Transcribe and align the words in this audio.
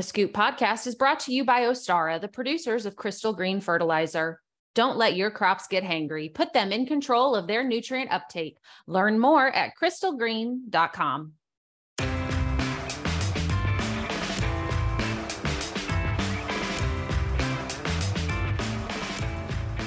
The 0.00 0.04
Scoop 0.04 0.32
podcast 0.32 0.86
is 0.86 0.94
brought 0.94 1.20
to 1.20 1.34
you 1.34 1.44
by 1.44 1.64
Ostara, 1.64 2.18
the 2.18 2.26
producers 2.26 2.86
of 2.86 2.96
Crystal 2.96 3.34
Green 3.34 3.60
Fertilizer. 3.60 4.40
Don't 4.74 4.96
let 4.96 5.14
your 5.14 5.30
crops 5.30 5.66
get 5.66 5.84
hangry. 5.84 6.32
Put 6.32 6.54
them 6.54 6.72
in 6.72 6.86
control 6.86 7.34
of 7.34 7.46
their 7.46 7.62
nutrient 7.62 8.10
uptake. 8.10 8.56
Learn 8.86 9.18
more 9.18 9.48
at 9.48 9.72
crystalgreen.com. 9.78 11.34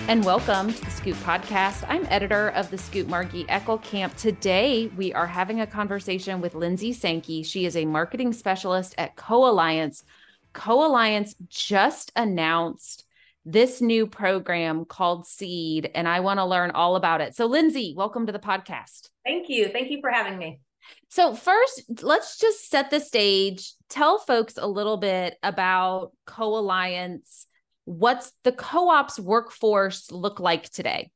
And 0.10 0.26
welcome 0.26 0.72
to 0.74 0.84
the 0.84 0.92
Scoop 0.92 1.16
Podcast. 1.18 1.86
I'm 1.88 2.06
editor 2.10 2.50
of 2.50 2.70
the 2.70 2.78
Scoop 2.78 3.08
Margie 3.08 3.46
Eckelkamp. 3.46 4.14
Today, 4.18 4.88
we 4.98 5.14
are 5.14 5.26
having 5.26 5.62
a 5.62 5.66
conversation 5.66 6.42
with 6.42 6.56
Lindsey 6.56 6.92
Sankey. 6.92 7.42
She 7.42 7.66
is 7.66 7.78
a 7.78 7.86
marketing 7.86 8.34
specialist 8.34 8.96
at 8.98 9.16
Co 9.16 9.50
Alliance. 9.50 10.04
Co 10.52 10.86
Alliance 10.86 11.36
just 11.48 12.12
announced 12.18 13.06
this 13.46 13.80
new 13.80 14.06
program 14.06 14.84
called 14.84 15.26
Seed, 15.26 15.90
and 15.96 16.06
I 16.06 16.20
want 16.20 16.40
to 16.40 16.46
learn 16.46 16.72
all 16.72 16.98
about 16.98 17.22
it. 17.22 17.34
So, 17.34 17.46
Lindsey, 17.46 17.94
welcome 17.96 18.26
to 18.26 18.34
the 18.34 18.40
podcast. 18.40 19.08
Thank 19.26 19.48
you. 19.48 19.70
Thank 19.70 19.90
you 19.90 20.02
for 20.02 20.12
having 20.12 20.38
me. 20.38 20.60
So, 21.08 21.34
first, 21.34 22.04
let's 22.04 22.38
just 22.40 22.70
set 22.70 22.90
the 22.90 23.00
stage. 23.00 23.72
Tell 23.88 24.20
folks 24.20 24.56
a 24.58 24.68
little 24.68 24.98
bit 24.98 25.38
about 25.42 26.12
Co 26.26 26.58
Alliance 26.58 27.48
what's 27.86 28.32
the 28.44 28.52
co-op's 28.52 29.20
workforce 29.20 30.12
look 30.12 30.40
like 30.40 30.70
today? 30.70 31.12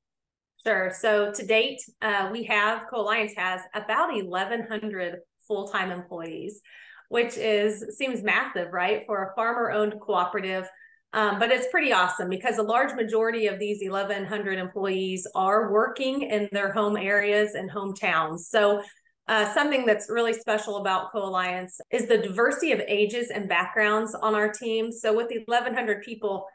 Sure. 0.65 0.91
So 0.91 1.31
to 1.31 1.45
date, 1.45 1.79
uh, 2.01 2.29
we 2.31 2.43
have 2.45 2.83
Co-Alliance 2.89 3.33
has 3.37 3.61
about 3.73 4.09
1,100 4.11 5.19
full-time 5.47 5.91
employees, 5.91 6.61
which 7.09 7.37
is 7.37 7.97
seems 7.97 8.21
massive, 8.21 8.73
right, 8.73 9.03
for 9.05 9.23
a 9.23 9.35
farmer-owned 9.35 9.95
cooperative. 10.01 10.67
Um, 11.13 11.39
but 11.39 11.51
it's 11.51 11.67
pretty 11.71 11.93
awesome 11.93 12.27
because 12.29 12.57
a 12.57 12.63
large 12.63 12.93
majority 12.95 13.47
of 13.47 13.59
these 13.59 13.79
1,100 13.81 14.59
employees 14.59 15.25
are 15.35 15.71
working 15.71 16.23
in 16.23 16.49
their 16.51 16.73
home 16.73 16.97
areas 16.97 17.55
and 17.55 17.71
hometowns. 17.71 18.39
So 18.39 18.83
uh, 19.29 19.53
something 19.53 19.85
that's 19.85 20.09
really 20.09 20.33
special 20.33 20.77
about 20.77 21.11
Co-Alliance 21.11 21.79
is 21.91 22.07
the 22.07 22.17
diversity 22.17 22.71
of 22.71 22.81
ages 22.87 23.29
and 23.29 23.47
backgrounds 23.47 24.15
on 24.15 24.35
our 24.35 24.51
team. 24.51 24.91
So 24.91 25.15
with 25.15 25.27
1,100 25.29 26.03
people, 26.03 26.45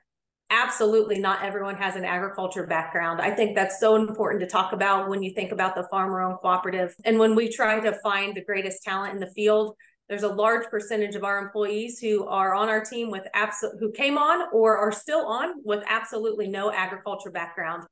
absolutely 0.53 1.19
not 1.19 1.43
everyone 1.43 1.77
has 1.77 1.97
an 1.97 2.05
agriculture 2.05 2.67
background. 2.67 3.21
I 3.21 3.31
think 3.31 3.57
that's 3.57 3.81
so 3.81 3.97
important 3.97 4.41
to 4.43 4.47
talk 4.47 4.73
about 4.73 5.09
when 5.09 5.23
you 5.23 5.33
think 5.33 5.51
about 5.51 5.75
the 5.75 5.89
farmer 5.91 6.21
owned 6.21 6.39
cooperative. 6.41 6.95
And 7.05 7.19
when 7.19 7.35
we 7.35 7.49
try 7.49 7.81
to 7.81 7.99
find 8.01 8.35
the 8.35 8.45
greatest 8.45 8.83
talent 8.83 9.15
in 9.15 9.21
the 9.21 9.33
field, 9.33 9.75
there's 10.09 10.25
a 10.25 10.29
large 10.29 10.69
percentage 10.69 11.15
of 11.15 11.25
our 11.25 11.39
employees 11.39 11.99
who 11.99 12.27
are 12.27 12.55
on 12.55 12.69
our 12.69 12.85
team 12.85 13.11
with 13.11 13.27
absolute 13.33 13.77
who 13.81 13.91
came 13.93 14.19
on 14.19 14.47
or 14.53 14.77
are 14.77 14.93
still 14.93 15.25
on 15.27 15.55
with 15.65 15.83
absolutely 15.87 16.49
no 16.49 16.71
agriculture 16.71 17.31
background. 17.31 17.85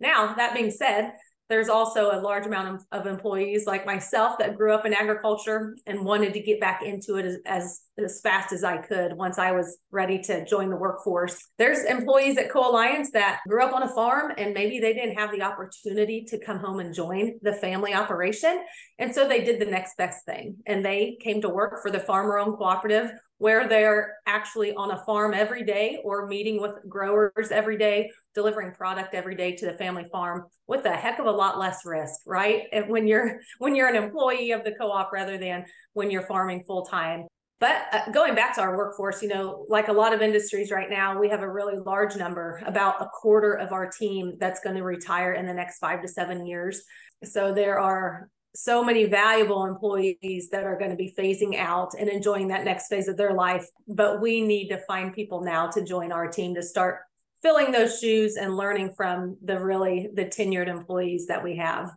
Now, 0.00 0.34
that 0.34 0.54
being 0.54 0.70
said, 0.70 1.12
there's 1.48 1.68
also 1.68 2.10
a 2.10 2.20
large 2.20 2.46
amount 2.46 2.74
of, 2.74 3.00
of, 3.00 3.06
employees 3.06 3.66
like 3.66 3.86
myself 3.86 4.36
that 4.38 4.56
grew 4.56 4.74
up 4.74 4.84
in 4.84 4.92
agriculture 4.92 5.76
and 5.86 6.04
wanted 6.04 6.32
to 6.32 6.40
get 6.40 6.60
back 6.60 6.82
into 6.82 7.16
it 7.16 7.24
as, 7.24 7.38
as, 7.46 7.80
as 8.04 8.20
fast 8.20 8.52
as 8.52 8.64
I 8.64 8.78
could 8.78 9.12
once 9.12 9.38
I 9.38 9.52
was 9.52 9.78
ready 9.90 10.18
to 10.22 10.44
join 10.44 10.70
the 10.70 10.76
workforce. 10.76 11.38
There's 11.58 11.84
employees 11.84 12.36
at 12.36 12.50
Co 12.50 12.70
Alliance 12.70 13.10
that 13.12 13.40
grew 13.48 13.62
up 13.62 13.72
on 13.72 13.84
a 13.84 13.88
farm 13.88 14.32
and 14.36 14.54
maybe 14.54 14.80
they 14.80 14.92
didn't 14.92 15.16
have 15.16 15.30
the 15.30 15.42
opportunity 15.42 16.24
to 16.28 16.38
come 16.38 16.58
home 16.58 16.80
and 16.80 16.92
join 16.92 17.38
the 17.42 17.52
family 17.52 17.94
operation. 17.94 18.64
And 18.98 19.14
so 19.14 19.28
they 19.28 19.44
did 19.44 19.60
the 19.60 19.66
next 19.66 19.96
best 19.96 20.24
thing 20.26 20.56
and 20.66 20.84
they 20.84 21.16
came 21.20 21.40
to 21.42 21.48
work 21.48 21.80
for 21.80 21.90
the 21.90 22.00
farmer 22.00 22.38
owned 22.38 22.56
cooperative 22.56 23.12
where 23.38 23.68
they're 23.68 24.16
actually 24.26 24.72
on 24.74 24.90
a 24.90 25.04
farm 25.04 25.34
every 25.34 25.62
day 25.62 26.00
or 26.04 26.26
meeting 26.26 26.60
with 26.60 26.72
growers 26.88 27.50
every 27.50 27.76
day, 27.76 28.10
delivering 28.36 28.70
product 28.72 29.14
every 29.14 29.34
day 29.34 29.56
to 29.56 29.66
the 29.66 29.72
family 29.72 30.04
farm 30.12 30.44
with 30.68 30.84
a 30.84 30.92
heck 30.92 31.18
of 31.18 31.26
a 31.26 31.30
lot 31.30 31.58
less 31.58 31.84
risk, 31.84 32.20
right? 32.26 32.64
And 32.70 32.88
when 32.88 33.08
you're 33.08 33.40
when 33.58 33.74
you're 33.74 33.88
an 33.88 33.96
employee 33.96 34.52
of 34.52 34.62
the 34.62 34.74
co-op 34.78 35.10
rather 35.10 35.38
than 35.38 35.64
when 35.94 36.10
you're 36.10 36.26
farming 36.26 36.62
full 36.66 36.84
time. 36.84 37.26
But 37.58 37.86
uh, 37.90 38.10
going 38.12 38.34
back 38.34 38.54
to 38.56 38.60
our 38.60 38.76
workforce, 38.76 39.22
you 39.22 39.28
know, 39.28 39.64
like 39.70 39.88
a 39.88 39.92
lot 39.92 40.12
of 40.12 40.20
industries 40.20 40.70
right 40.70 40.90
now, 40.90 41.18
we 41.18 41.30
have 41.30 41.40
a 41.40 41.50
really 41.50 41.78
large 41.78 42.14
number, 42.14 42.62
about 42.66 43.00
a 43.00 43.06
quarter 43.06 43.54
of 43.54 43.72
our 43.72 43.90
team 43.90 44.34
that's 44.38 44.60
going 44.60 44.76
to 44.76 44.82
retire 44.82 45.32
in 45.32 45.46
the 45.46 45.54
next 45.54 45.78
5 45.78 46.02
to 46.02 46.08
7 46.08 46.44
years. 46.44 46.82
So 47.24 47.54
there 47.54 47.78
are 47.78 48.28
so 48.54 48.84
many 48.84 49.06
valuable 49.06 49.64
employees 49.64 50.50
that 50.50 50.64
are 50.64 50.76
going 50.76 50.90
to 50.90 50.96
be 50.96 51.14
phasing 51.18 51.56
out 51.56 51.94
and 51.98 52.10
enjoying 52.10 52.48
that 52.48 52.64
next 52.64 52.88
phase 52.88 53.08
of 53.08 53.16
their 53.16 53.32
life. 53.32 53.66
But 53.88 54.20
we 54.20 54.42
need 54.42 54.68
to 54.68 54.78
find 54.86 55.14
people 55.14 55.42
now 55.42 55.68
to 55.68 55.82
join 55.82 56.12
our 56.12 56.28
team 56.28 56.54
to 56.56 56.62
start 56.62 57.00
filling 57.42 57.72
those 57.72 58.00
shoes 58.00 58.36
and 58.36 58.56
learning 58.56 58.92
from 58.96 59.36
the 59.42 59.58
really 59.60 60.08
the 60.12 60.24
tenured 60.24 60.68
employees 60.68 61.26
that 61.26 61.42
we 61.42 61.56
have. 61.56 61.90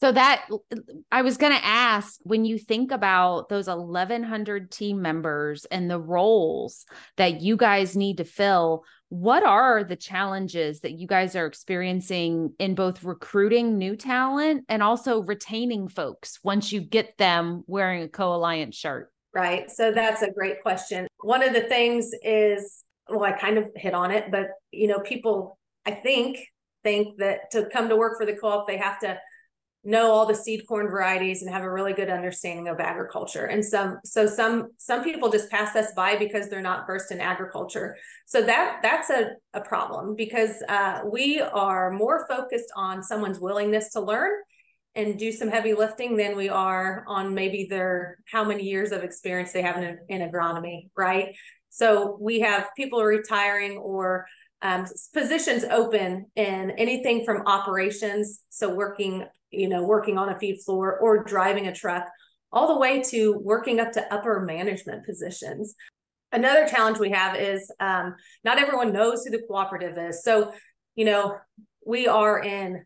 So 0.00 0.12
that 0.12 0.46
I 1.10 1.22
was 1.22 1.36
going 1.38 1.52
to 1.52 1.64
ask 1.64 2.18
when 2.24 2.44
you 2.44 2.58
think 2.58 2.90
about 2.90 3.48
those 3.48 3.68
1100 3.68 4.70
team 4.70 5.00
members 5.00 5.64
and 5.66 5.90
the 5.90 6.00
roles 6.00 6.84
that 7.16 7.40
you 7.40 7.56
guys 7.56 7.96
need 7.96 8.18
to 8.18 8.24
fill, 8.24 8.84
what 9.08 9.44
are 9.44 9.84
the 9.84 9.96
challenges 9.96 10.80
that 10.80 10.98
you 10.98 11.06
guys 11.06 11.36
are 11.36 11.46
experiencing 11.46 12.52
in 12.58 12.74
both 12.74 13.04
recruiting 13.04 13.78
new 13.78 13.96
talent 13.96 14.64
and 14.68 14.82
also 14.82 15.22
retaining 15.22 15.88
folks 15.88 16.40
once 16.42 16.72
you 16.72 16.80
get 16.80 17.16
them 17.16 17.62
wearing 17.66 18.02
a 18.02 18.08
co-alliance 18.08 18.76
shirt? 18.76 19.10
Right. 19.32 19.70
So 19.70 19.90
that's 19.90 20.22
a 20.22 20.30
great 20.30 20.60
question. 20.62 21.06
One 21.20 21.42
of 21.42 21.54
the 21.54 21.62
things 21.62 22.10
is 22.22 22.84
well 23.08 23.24
I 23.24 23.32
kind 23.32 23.58
of 23.58 23.66
hit 23.76 23.94
on 23.94 24.10
it, 24.10 24.30
but 24.30 24.48
you 24.70 24.88
know 24.88 25.00
people 25.00 25.58
I 25.86 25.92
think 25.92 26.38
think 26.82 27.18
that 27.18 27.50
to 27.52 27.66
come 27.72 27.88
to 27.88 27.96
work 27.96 28.18
for 28.18 28.26
the 28.26 28.36
co-op 28.36 28.66
they 28.66 28.76
have 28.76 28.98
to 29.00 29.18
know 29.84 30.10
all 30.10 30.26
the 30.26 30.34
seed 30.34 30.66
corn 30.66 30.88
varieties 30.88 31.42
and 31.42 31.52
have 31.52 31.62
a 31.62 31.70
really 31.70 31.92
good 31.92 32.08
understanding 32.08 32.68
of 32.68 32.80
agriculture. 32.80 33.44
And 33.44 33.64
some 33.64 33.98
so 34.04 34.26
some 34.26 34.70
some 34.78 35.04
people 35.04 35.30
just 35.30 35.50
pass 35.50 35.76
us 35.76 35.92
by 35.94 36.16
because 36.16 36.48
they're 36.48 36.62
not 36.62 36.86
versed 36.86 37.12
in 37.12 37.20
agriculture. 37.20 37.96
So 38.26 38.42
that 38.42 38.80
that's 38.82 39.10
a, 39.10 39.32
a 39.52 39.60
problem 39.60 40.16
because 40.16 40.62
uh, 40.68 41.00
we 41.10 41.40
are 41.40 41.90
more 41.90 42.26
focused 42.28 42.72
on 42.76 43.02
someone's 43.02 43.38
willingness 43.38 43.90
to 43.90 44.00
learn 44.00 44.32
and 44.94 45.18
do 45.18 45.32
some 45.32 45.48
heavy 45.48 45.74
lifting 45.74 46.16
than 46.16 46.36
we 46.36 46.48
are 46.48 47.04
on 47.06 47.34
maybe 47.34 47.66
their 47.68 48.18
how 48.30 48.44
many 48.44 48.62
years 48.62 48.92
of 48.92 49.02
experience 49.02 49.52
they 49.52 49.62
have 49.62 49.76
in, 49.76 49.98
in 50.08 50.30
agronomy 50.30 50.88
right 50.96 51.34
so 51.74 52.16
we 52.20 52.40
have 52.40 52.68
people 52.76 53.02
retiring 53.02 53.78
or 53.78 54.26
um, 54.62 54.86
positions 55.12 55.64
open 55.64 56.26
in 56.36 56.70
anything 56.72 57.24
from 57.24 57.46
operations 57.46 58.40
so 58.48 58.74
working 58.74 59.26
you 59.56 59.68
know, 59.68 59.82
working 59.82 60.18
on 60.18 60.28
a 60.28 60.38
feed 60.38 60.60
floor 60.60 60.98
or 60.98 61.24
driving 61.24 61.66
a 61.66 61.74
truck, 61.74 62.06
all 62.52 62.68
the 62.72 62.78
way 62.78 63.02
to 63.02 63.32
working 63.38 63.80
up 63.80 63.92
to 63.92 64.14
upper 64.14 64.40
management 64.40 65.04
positions. 65.04 65.74
Another 66.32 66.66
challenge 66.66 66.98
we 66.98 67.10
have 67.10 67.36
is 67.36 67.70
um, 67.80 68.14
not 68.44 68.58
everyone 68.58 68.92
knows 68.92 69.24
who 69.24 69.30
the 69.30 69.42
cooperative 69.46 69.96
is. 69.98 70.22
So, 70.22 70.52
you 70.96 71.04
know, 71.04 71.36
we 71.86 72.06
are 72.06 72.42
in 72.42 72.84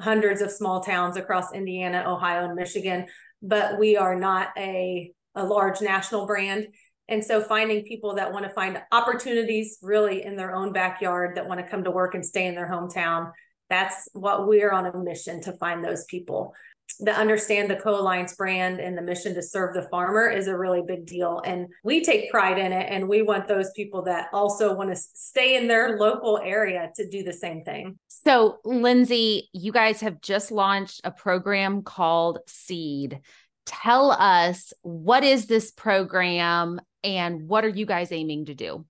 hundreds 0.00 0.40
of 0.40 0.50
small 0.50 0.80
towns 0.82 1.16
across 1.16 1.52
Indiana, 1.52 2.04
Ohio, 2.06 2.44
and 2.44 2.54
Michigan, 2.54 3.06
but 3.42 3.78
we 3.78 3.96
are 3.96 4.18
not 4.18 4.48
a, 4.56 5.12
a 5.34 5.44
large 5.44 5.80
national 5.80 6.26
brand. 6.26 6.68
And 7.08 7.24
so 7.24 7.40
finding 7.40 7.84
people 7.84 8.14
that 8.16 8.32
want 8.32 8.44
to 8.44 8.50
find 8.50 8.82
opportunities 8.90 9.78
really 9.82 10.24
in 10.24 10.36
their 10.36 10.54
own 10.54 10.72
backyard 10.72 11.36
that 11.36 11.46
want 11.46 11.60
to 11.60 11.66
come 11.66 11.84
to 11.84 11.90
work 11.90 12.14
and 12.14 12.24
stay 12.24 12.46
in 12.46 12.54
their 12.54 12.68
hometown 12.68 13.32
that's 13.68 14.08
what 14.12 14.46
we're 14.46 14.70
on 14.70 14.86
a 14.86 14.96
mission 14.96 15.40
to 15.42 15.52
find 15.54 15.84
those 15.84 16.04
people. 16.04 16.54
That 17.00 17.18
understand 17.18 17.68
the 17.68 17.76
co-alliance 17.76 18.36
brand 18.36 18.78
and 18.78 18.96
the 18.96 19.02
mission 19.02 19.34
to 19.34 19.42
serve 19.42 19.74
the 19.74 19.88
farmer 19.90 20.30
is 20.30 20.46
a 20.46 20.56
really 20.56 20.82
big 20.86 21.04
deal 21.04 21.42
and 21.44 21.66
we 21.82 22.04
take 22.04 22.30
pride 22.30 22.58
in 22.58 22.72
it 22.72 22.86
and 22.88 23.08
we 23.08 23.22
want 23.22 23.48
those 23.48 23.72
people 23.72 24.02
that 24.02 24.28
also 24.32 24.72
want 24.72 24.90
to 24.90 24.96
stay 24.96 25.56
in 25.56 25.66
their 25.66 25.98
local 25.98 26.38
area 26.38 26.92
to 26.94 27.08
do 27.08 27.24
the 27.24 27.32
same 27.32 27.64
thing. 27.64 27.98
So 28.06 28.58
lindsey 28.64 29.50
you 29.52 29.72
guys 29.72 30.00
have 30.02 30.20
just 30.20 30.52
launched 30.52 31.00
a 31.02 31.10
program 31.10 31.82
called 31.82 32.38
seed. 32.46 33.18
Tell 33.66 34.12
us 34.12 34.72
what 34.82 35.24
is 35.24 35.46
this 35.46 35.72
program 35.72 36.80
and 37.04 37.48
what 37.48 37.64
are 37.64 37.68
you 37.68 37.86
guys 37.86 38.12
aiming 38.12 38.46
to 38.46 38.54
do 38.54 38.84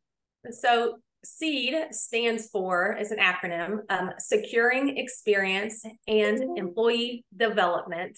so 0.50 0.99
SEED 1.26 1.93
stands 1.93 2.49
for, 2.49 2.97
is 2.97 3.11
an 3.11 3.19
acronym, 3.19 3.81
um, 3.91 4.11
Securing 4.19 4.97
Experience 4.97 5.85
and. 6.06 6.56
Employee 6.56 7.25
Development. 7.37 8.17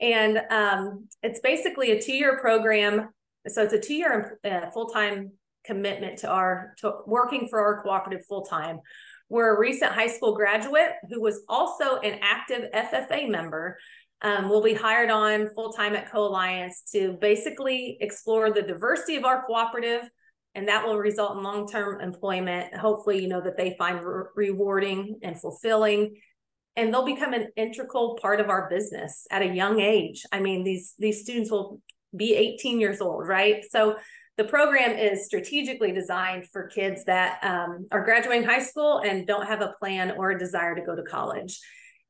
And 0.00 0.40
um, 0.50 1.08
it's 1.22 1.40
basically 1.40 1.90
a 1.90 2.00
two 2.00 2.14
year 2.14 2.38
program. 2.38 3.08
So 3.48 3.62
it's 3.62 3.72
a 3.72 3.80
two 3.80 3.94
year 3.94 4.38
uh, 4.44 4.70
full 4.70 4.86
time 4.86 5.32
commitment 5.64 6.18
to 6.20 6.28
our 6.28 6.74
to 6.78 6.92
working 7.06 7.48
for 7.48 7.60
our 7.60 7.82
cooperative 7.82 8.24
full 8.26 8.42
time. 8.42 8.78
We're 9.28 9.54
a 9.54 9.58
recent 9.58 9.92
high 9.92 10.06
school 10.06 10.34
graduate 10.34 10.92
who 11.10 11.20
was 11.20 11.42
also 11.48 11.98
an 11.98 12.20
active 12.22 12.70
FFA 12.72 13.28
member. 13.28 13.76
Um, 14.22 14.48
will 14.48 14.62
be 14.62 14.74
hired 14.74 15.10
on 15.10 15.48
full 15.54 15.72
time 15.72 15.94
at 15.94 16.10
Co 16.10 16.26
Alliance 16.26 16.82
to 16.92 17.16
basically 17.20 17.96
explore 18.00 18.50
the 18.50 18.62
diversity 18.62 19.16
of 19.16 19.24
our 19.24 19.44
cooperative, 19.46 20.08
and 20.54 20.66
that 20.68 20.84
will 20.84 20.98
result 20.98 21.36
in 21.36 21.42
long 21.42 21.68
term 21.68 22.00
employment. 22.00 22.74
Hopefully, 22.74 23.22
you 23.22 23.28
know 23.28 23.40
that 23.40 23.56
they 23.56 23.76
find 23.78 24.04
re- 24.04 24.24
rewarding 24.34 25.20
and 25.22 25.40
fulfilling, 25.40 26.16
and 26.76 26.92
they'll 26.92 27.06
become 27.06 27.32
an 27.32 27.48
integral 27.56 28.18
part 28.20 28.40
of 28.40 28.50
our 28.50 28.68
business 28.68 29.26
at 29.30 29.42
a 29.42 29.54
young 29.54 29.80
age. 29.80 30.24
I 30.32 30.40
mean, 30.40 30.64
these 30.64 30.94
these 30.98 31.22
students 31.22 31.50
will 31.50 31.80
be 32.16 32.34
18 32.34 32.80
years 32.80 33.00
old, 33.00 33.28
right? 33.28 33.64
So 33.70 33.96
the 34.36 34.44
program 34.44 34.96
is 34.96 35.26
strategically 35.26 35.92
designed 35.92 36.46
for 36.48 36.68
kids 36.68 37.04
that 37.04 37.38
um, 37.42 37.86
are 37.92 38.04
graduating 38.04 38.48
high 38.48 38.62
school 38.62 38.98
and 38.98 39.26
don't 39.26 39.46
have 39.46 39.60
a 39.60 39.74
plan 39.78 40.12
or 40.12 40.30
a 40.30 40.38
desire 40.38 40.74
to 40.74 40.82
go 40.82 40.96
to 40.96 41.02
college 41.02 41.60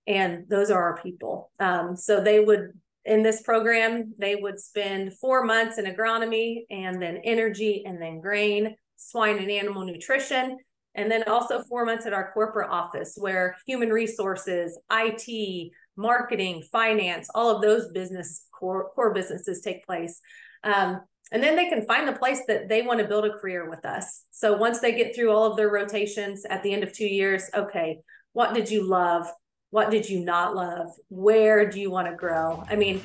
and 0.08 0.48
those 0.48 0.70
are 0.70 0.82
our 0.82 1.00
people. 1.00 1.52
Um, 1.60 1.94
so 1.94 2.20
they 2.20 2.40
would 2.40 2.72
in 3.04 3.22
this 3.22 3.42
program 3.42 4.12
they 4.18 4.34
would 4.34 4.58
spend 4.58 5.14
four 5.14 5.44
months 5.44 5.78
in 5.78 5.84
agronomy 5.84 6.64
and 6.70 7.00
then 7.00 7.18
energy 7.24 7.84
and 7.86 8.02
then 8.02 8.20
grain, 8.20 8.74
swine 8.96 9.38
and 9.38 9.50
animal 9.50 9.84
nutrition, 9.84 10.56
and 10.94 11.10
then 11.10 11.22
also 11.28 11.62
four 11.62 11.84
months 11.84 12.06
at 12.06 12.12
our 12.12 12.32
corporate 12.32 12.70
office 12.70 13.16
where 13.16 13.56
human 13.66 13.90
resources, 13.90 14.78
IT, 14.90 15.70
marketing, 15.96 16.62
finance, 16.72 17.28
all 17.34 17.54
of 17.54 17.62
those 17.62 17.92
business 17.92 18.46
core, 18.58 18.90
core 18.94 19.14
businesses 19.14 19.60
take 19.60 19.86
place. 19.86 20.20
Um, 20.64 21.00
and 21.30 21.42
then 21.42 21.56
they 21.56 21.68
can 21.68 21.84
find 21.86 22.08
the 22.08 22.12
place 22.12 22.40
that 22.48 22.68
they 22.68 22.82
want 22.82 23.00
to 23.00 23.06
build 23.06 23.26
a 23.26 23.32
career 23.38 23.68
with 23.68 23.84
us. 23.84 24.24
So 24.30 24.56
once 24.56 24.80
they 24.80 24.92
get 24.92 25.14
through 25.14 25.30
all 25.30 25.50
of 25.50 25.56
their 25.56 25.70
rotations 25.70 26.46
at 26.48 26.62
the 26.62 26.72
end 26.72 26.82
of 26.82 26.92
two 26.92 27.06
years, 27.06 27.50
okay, 27.54 27.98
what 28.32 28.54
did 28.54 28.70
you 28.70 28.88
love? 28.88 29.26
What 29.70 29.90
did 29.90 30.08
you 30.08 30.20
not 30.20 30.54
love? 30.54 30.90
Where 31.08 31.68
do 31.68 31.80
you 31.80 31.90
want 31.90 32.08
to 32.08 32.14
grow? 32.14 32.64
I 32.68 32.76
mean 32.76 33.02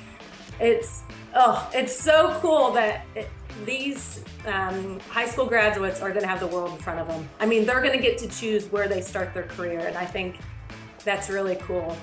it's 0.60 1.04
oh 1.36 1.70
it's 1.74 1.96
so 1.96 2.38
cool 2.42 2.72
that 2.72 3.06
it, 3.16 3.30
these 3.66 4.24
um, 4.46 5.00
high 5.02 5.28
school 5.28 5.46
graduates 5.46 6.02
are 6.02 6.10
going 6.10 6.22
to 6.22 6.28
have 6.28 6.40
the 6.40 6.48
world 6.48 6.72
in 6.72 6.78
front 6.78 7.00
of 7.00 7.08
them. 7.08 7.28
I 7.40 7.46
mean 7.46 7.66
they're 7.66 7.82
going 7.82 7.98
to 7.98 8.02
get 8.02 8.18
to 8.20 8.28
choose 8.28 8.66
where 8.72 8.88
they 8.88 9.02
start 9.02 9.34
their 9.34 9.44
career 9.44 9.80
and 9.80 9.98
i 9.98 10.06
think 10.06 10.38
that's 11.04 11.30
really 11.30 11.56
cool. 11.58 11.96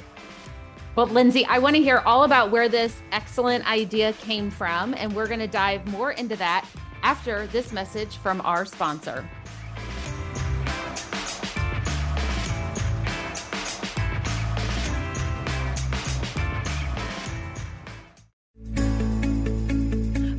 Well, 0.96 1.06
Lindsey, 1.06 1.46
I 1.46 1.58
want 1.58 1.76
to 1.76 1.82
hear 1.82 1.98
all 2.04 2.24
about 2.24 2.50
where 2.50 2.68
this 2.68 3.00
excellent 3.12 3.66
idea 3.70 4.12
came 4.14 4.50
from, 4.50 4.92
and 4.94 5.14
we're 5.14 5.28
going 5.28 5.40
to 5.40 5.46
dive 5.46 5.86
more 5.86 6.12
into 6.12 6.36
that 6.36 6.68
after 7.02 7.46
this 7.48 7.72
message 7.72 8.16
from 8.16 8.40
our 8.42 8.64
sponsor. 8.64 9.28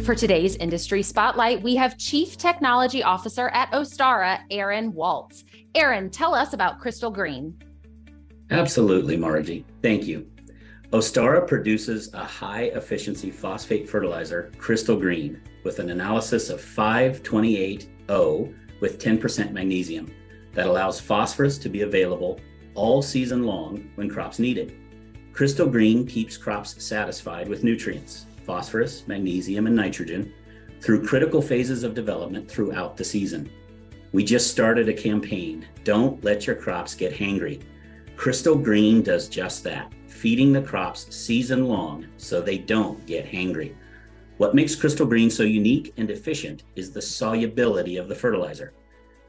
For 0.03 0.15
today's 0.15 0.55
industry 0.55 1.03
spotlight, 1.03 1.61
we 1.61 1.75
have 1.75 1.95
Chief 1.95 2.35
Technology 2.35 3.03
Officer 3.03 3.49
at 3.49 3.71
Ostara, 3.71 4.39
Aaron 4.49 4.93
Waltz. 4.93 5.43
Aaron, 5.75 6.09
tell 6.09 6.33
us 6.33 6.53
about 6.53 6.79
Crystal 6.79 7.11
Green. 7.11 7.55
Absolutely, 8.49 9.15
Margie. 9.15 9.63
Thank 9.83 10.07
you. 10.07 10.27
Ostara 10.91 11.47
produces 11.47 12.11
a 12.15 12.23
high 12.23 12.71
efficiency 12.73 13.29
phosphate 13.29 13.87
fertilizer, 13.87 14.51
Crystal 14.57 14.97
Green, 14.97 15.39
with 15.63 15.77
an 15.77 15.91
analysis 15.91 16.49
of 16.49 16.59
528O 16.59 18.55
with 18.79 18.97
10% 18.97 19.51
magnesium 19.51 20.11
that 20.53 20.65
allows 20.65 20.99
phosphorus 20.99 21.59
to 21.59 21.69
be 21.69 21.81
available 21.81 22.39
all 22.73 23.03
season 23.03 23.43
long 23.43 23.91
when 23.93 24.09
crops 24.09 24.39
need 24.39 24.57
it. 24.57 24.73
Crystal 25.31 25.67
Green 25.67 26.07
keeps 26.07 26.37
crops 26.37 26.83
satisfied 26.83 27.47
with 27.47 27.63
nutrients 27.63 28.25
phosphorus, 28.45 29.07
magnesium, 29.07 29.67
and 29.67 29.75
nitrogen 29.75 30.33
through 30.81 31.05
critical 31.05 31.41
phases 31.41 31.83
of 31.83 31.93
development 31.93 32.49
throughout 32.49 32.97
the 32.97 33.03
season. 33.03 33.49
We 34.13 34.23
just 34.23 34.51
started 34.51 34.89
a 34.89 34.93
campaign, 34.93 35.65
Don't 35.83 36.23
Let 36.23 36.47
Your 36.47 36.55
Crops 36.55 36.95
Get 36.95 37.13
Hangry. 37.13 37.61
Crystal 38.17 38.55
Green 38.55 39.01
does 39.01 39.29
just 39.29 39.63
that, 39.63 39.93
feeding 40.07 40.51
the 40.51 40.61
crops 40.61 41.13
season 41.15 41.67
long 41.67 42.07
so 42.17 42.41
they 42.41 42.57
don't 42.57 43.03
get 43.05 43.25
hangry. 43.25 43.73
What 44.37 44.53
makes 44.53 44.75
Crystal 44.75 45.05
Green 45.05 45.29
so 45.29 45.43
unique 45.43 45.93
and 45.97 46.09
efficient 46.09 46.63
is 46.75 46.91
the 46.91 47.01
solubility 47.01 47.97
of 47.97 48.09
the 48.09 48.15
fertilizer. 48.15 48.73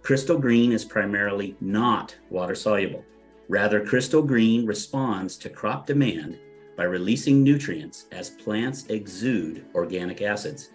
Crystal 0.02 0.38
Green 0.38 0.72
is 0.72 0.84
primarily 0.84 1.54
not 1.60 2.16
water 2.28 2.54
soluble. 2.54 3.04
Rather, 3.48 3.84
Crystal 3.84 4.22
Green 4.22 4.66
responds 4.66 5.36
to 5.36 5.48
crop 5.48 5.86
demand 5.86 6.38
by 6.76 6.84
releasing 6.84 7.42
nutrients 7.42 8.06
as 8.12 8.30
plants 8.30 8.86
exude 8.86 9.66
organic 9.74 10.22
acids. 10.22 10.70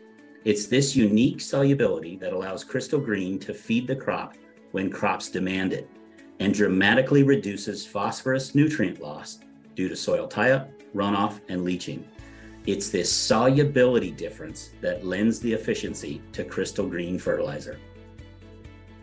It's 0.46 0.68
this 0.68 0.96
unique 0.96 1.42
solubility 1.42 2.16
that 2.18 2.34
allows 2.34 2.64
Crystal 2.64 3.00
Green 3.00 3.40
to 3.40 3.54
feed 3.54 3.88
the 3.88 3.96
crop 3.96 4.36
when 4.72 4.90
crops 4.90 5.30
demand 5.30 5.74
it 5.74 5.90
and 6.40 6.54
dramatically 6.54 7.24
reduces 7.24 7.86
phosphorus 7.86 8.54
nutrient 8.56 9.02
loss 9.02 9.40
due 9.76 9.90
to 9.90 9.96
soil 9.96 10.28
tie 10.28 10.52
up, 10.52 10.70
runoff, 10.96 11.40
and 11.50 11.64
leaching. 11.64 12.08
It's 12.66 12.90
this 12.90 13.12
solubility 13.12 14.12
difference 14.12 14.72
that 14.82 15.06
lends 15.06 15.40
the 15.40 15.54
efficiency 15.54 16.22
to 16.34 16.44
Crystal 16.44 16.88
Green 16.88 17.18
fertilizer. 17.18 17.80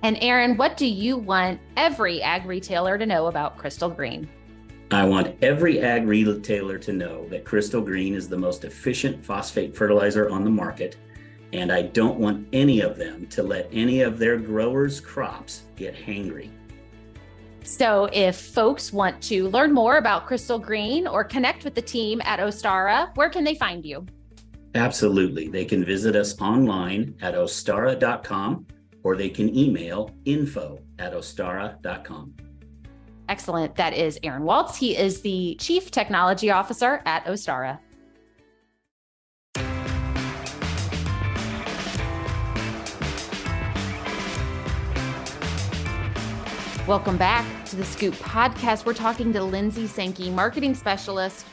And 0.02 0.18
Aaron, 0.20 0.58
what 0.58 0.76
do 0.76 0.86
you 0.86 1.16
want 1.16 1.60
every 1.78 2.20
ag 2.22 2.44
retailer 2.44 2.98
to 2.98 3.06
know 3.06 3.26
about 3.26 3.56
Crystal 3.56 3.88
Green? 3.88 4.28
I 4.94 5.04
want 5.04 5.34
every 5.42 5.80
ag 5.80 6.06
retailer 6.06 6.78
to 6.78 6.92
know 6.92 7.26
that 7.28 7.44
Crystal 7.44 7.80
Green 7.80 8.14
is 8.14 8.28
the 8.28 8.38
most 8.38 8.62
efficient 8.64 9.24
phosphate 9.24 9.76
fertilizer 9.76 10.30
on 10.30 10.44
the 10.44 10.50
market, 10.50 10.96
and 11.52 11.72
I 11.72 11.82
don't 11.82 12.20
want 12.20 12.46
any 12.52 12.80
of 12.80 12.96
them 12.96 13.26
to 13.30 13.42
let 13.42 13.68
any 13.72 14.02
of 14.02 14.20
their 14.20 14.36
growers' 14.36 15.00
crops 15.00 15.64
get 15.74 15.96
hangry. 15.96 16.48
So, 17.64 18.08
if 18.12 18.36
folks 18.36 18.92
want 18.92 19.20
to 19.22 19.48
learn 19.48 19.74
more 19.74 19.96
about 19.96 20.26
Crystal 20.26 20.60
Green 20.60 21.08
or 21.08 21.24
connect 21.24 21.64
with 21.64 21.74
the 21.74 21.82
team 21.82 22.20
at 22.20 22.38
Ostara, 22.38 23.10
where 23.16 23.30
can 23.30 23.42
they 23.42 23.56
find 23.56 23.84
you? 23.84 24.06
Absolutely. 24.76 25.48
They 25.48 25.64
can 25.64 25.84
visit 25.84 26.14
us 26.14 26.40
online 26.40 27.16
at 27.20 27.34
ostara.com 27.34 28.64
or 29.02 29.16
they 29.16 29.28
can 29.28 29.56
email 29.56 30.14
info 30.24 30.78
at 31.00 31.14
ostara.com. 31.14 32.34
Excellent. 33.28 33.76
That 33.76 33.94
is 33.94 34.18
Aaron 34.22 34.44
Waltz. 34.44 34.76
He 34.76 34.96
is 34.96 35.22
the 35.22 35.56
Chief 35.58 35.90
Technology 35.90 36.50
Officer 36.50 37.00
at 37.06 37.24
Ostara. 37.24 37.78
Welcome 46.86 47.16
back 47.16 47.64
to 47.64 47.76
the 47.76 47.84
Scoop 47.84 48.12
podcast. 48.16 48.84
We're 48.84 48.92
talking 48.92 49.32
to 49.32 49.42
Lindsey 49.42 49.86
Sankey, 49.86 50.28
marketing 50.28 50.74
specialist 50.74 51.46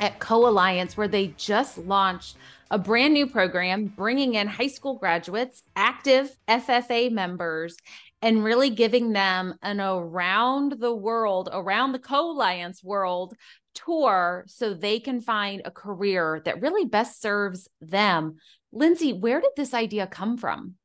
at 0.00 0.18
Co 0.20 0.48
Alliance, 0.48 0.96
where 0.96 1.06
they 1.06 1.34
just 1.36 1.76
launched 1.76 2.38
a 2.70 2.78
brand 2.78 3.12
new 3.12 3.26
program 3.26 3.84
bringing 3.84 4.34
in 4.34 4.46
high 4.46 4.68
school 4.68 4.94
graduates, 4.94 5.64
active 5.76 6.34
FFA 6.48 7.12
members, 7.12 7.76
and 8.24 8.42
really 8.42 8.70
giving 8.70 9.12
them 9.12 9.54
an 9.60 9.82
around 9.82 10.76
the 10.80 10.94
world, 10.94 11.50
around 11.52 11.92
the 11.92 11.98
Co 11.98 12.30
Alliance 12.30 12.82
world 12.82 13.34
tour 13.74 14.44
so 14.46 14.72
they 14.72 14.98
can 14.98 15.20
find 15.20 15.60
a 15.66 15.70
career 15.70 16.40
that 16.46 16.62
really 16.62 16.86
best 16.86 17.20
serves 17.20 17.68
them. 17.82 18.36
Lindsey, 18.72 19.12
where 19.12 19.42
did 19.42 19.50
this 19.58 19.74
idea 19.74 20.06
come 20.06 20.38
from? 20.38 20.76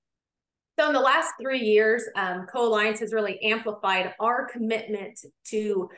So, 0.77 0.87
in 0.87 0.93
the 0.93 0.99
last 0.99 1.29
three 1.41 1.61
years, 1.61 2.03
um, 2.17 2.45
has 2.53 3.13
really 3.13 3.41
amplified 3.41 4.13
our 4.19 4.45
commitment 4.49 5.17
to 5.45 5.89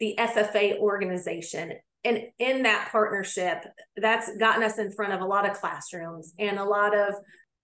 the 0.00 0.16
FFA 0.18 0.78
organization. 0.78 1.72
And 2.04 2.24
in 2.38 2.62
that 2.64 2.90
partnership, 2.92 3.64
that's 3.96 4.36
gotten 4.36 4.62
us 4.62 4.78
in 4.78 4.92
front 4.92 5.14
of 5.14 5.22
a 5.22 5.26
lot 5.26 5.48
of 5.48 5.56
classrooms 5.56 6.34
and 6.38 6.58
a 6.58 6.64
lot 6.64 6.94
of 6.94 7.14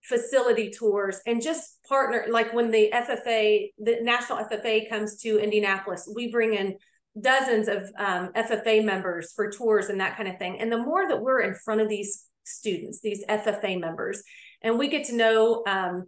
facility 0.09 0.71
tours 0.71 1.21
and 1.27 1.43
just 1.43 1.83
partner 1.89 2.27
like 2.31 2.53
when 2.53 2.71
the 2.71 2.91
FFA, 2.93 3.71
the 3.79 3.99
National 4.03 4.39
FFA 4.39 4.89
comes 4.89 5.17
to 5.23 5.39
Indianapolis, 5.39 6.09
we 6.15 6.31
bring 6.31 6.55
in 6.55 6.77
dozens 7.21 7.69
of 7.69 7.91
um, 7.99 8.31
FFA 8.35 8.85
members 8.85 9.33
for 9.33 9.51
tours 9.51 9.89
and 9.89 10.01
that 10.01 10.17
kind 10.17 10.29
of 10.29 10.39
thing. 10.39 10.61
And 10.61 10.71
the 10.71 10.79
more 10.79 11.09
that 11.09 11.21
we're 11.21 11.41
in 11.41 11.55
front 11.55 11.81
of 11.81 11.89
these 11.89 12.27
students, 12.45 13.01
these 13.01 13.25
FFA 13.29 13.81
members, 13.81 14.23
and 14.63 14.79
we 14.79 14.89
get 14.89 15.05
to 15.07 15.17
know 15.17 15.63
um, 15.67 16.05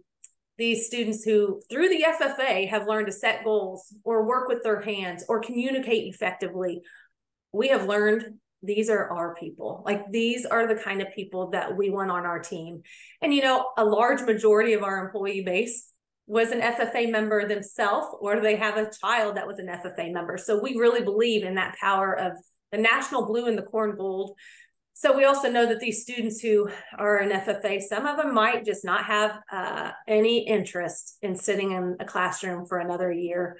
these 0.57 0.85
students 0.85 1.23
who, 1.23 1.61
through 1.69 1.89
the 1.89 2.05
FFA, 2.19 2.69
have 2.69 2.87
learned 2.87 3.07
to 3.07 3.13
set 3.13 3.43
goals 3.43 3.93
or 4.03 4.27
work 4.27 4.47
with 4.47 4.63
their 4.63 4.81
hands 4.81 5.25
or 5.27 5.39
communicate 5.39 6.13
effectively, 6.13 6.81
we 7.51 7.69
have 7.69 7.87
learned 7.87 8.35
these 8.61 8.89
are 8.89 9.09
our 9.11 9.35
people. 9.35 9.83
Like 9.85 10.11
these 10.11 10.45
are 10.45 10.67
the 10.67 10.81
kind 10.81 11.01
of 11.01 11.07
people 11.15 11.49
that 11.51 11.75
we 11.75 11.89
want 11.89 12.11
on 12.11 12.25
our 12.25 12.39
team. 12.39 12.81
And 13.21 13.33
you 13.33 13.41
know, 13.41 13.69
a 13.77 13.85
large 13.85 14.21
majority 14.21 14.73
of 14.73 14.83
our 14.83 15.05
employee 15.05 15.43
base 15.43 15.89
was 16.27 16.51
an 16.51 16.61
FFA 16.61 17.11
member 17.11 17.47
themselves, 17.47 18.15
or 18.19 18.39
they 18.39 18.55
have 18.55 18.77
a 18.77 18.91
child 19.01 19.35
that 19.35 19.47
was 19.47 19.57
an 19.57 19.67
FFA 19.67 20.13
member. 20.13 20.37
So 20.37 20.61
we 20.61 20.77
really 20.77 21.03
believe 21.03 21.43
in 21.43 21.55
that 21.55 21.75
power 21.81 22.13
of 22.13 22.33
the 22.71 22.77
national 22.77 23.25
blue 23.25 23.47
and 23.47 23.57
the 23.57 23.63
corn 23.63 23.95
gold. 23.97 24.37
So 24.93 25.15
we 25.15 25.23
also 25.23 25.49
know 25.49 25.65
that 25.65 25.79
these 25.79 26.03
students 26.03 26.39
who 26.41 26.69
are 26.97 27.19
in 27.19 27.29
FFA, 27.29 27.81
some 27.81 28.05
of 28.05 28.17
them 28.17 28.33
might 28.33 28.65
just 28.65 28.83
not 28.83 29.05
have 29.05 29.39
uh, 29.51 29.91
any 30.07 30.45
interest 30.45 31.17
in 31.21 31.35
sitting 31.35 31.71
in 31.71 31.95
a 31.99 32.05
classroom 32.05 32.65
for 32.65 32.77
another 32.79 33.11
year 33.11 33.57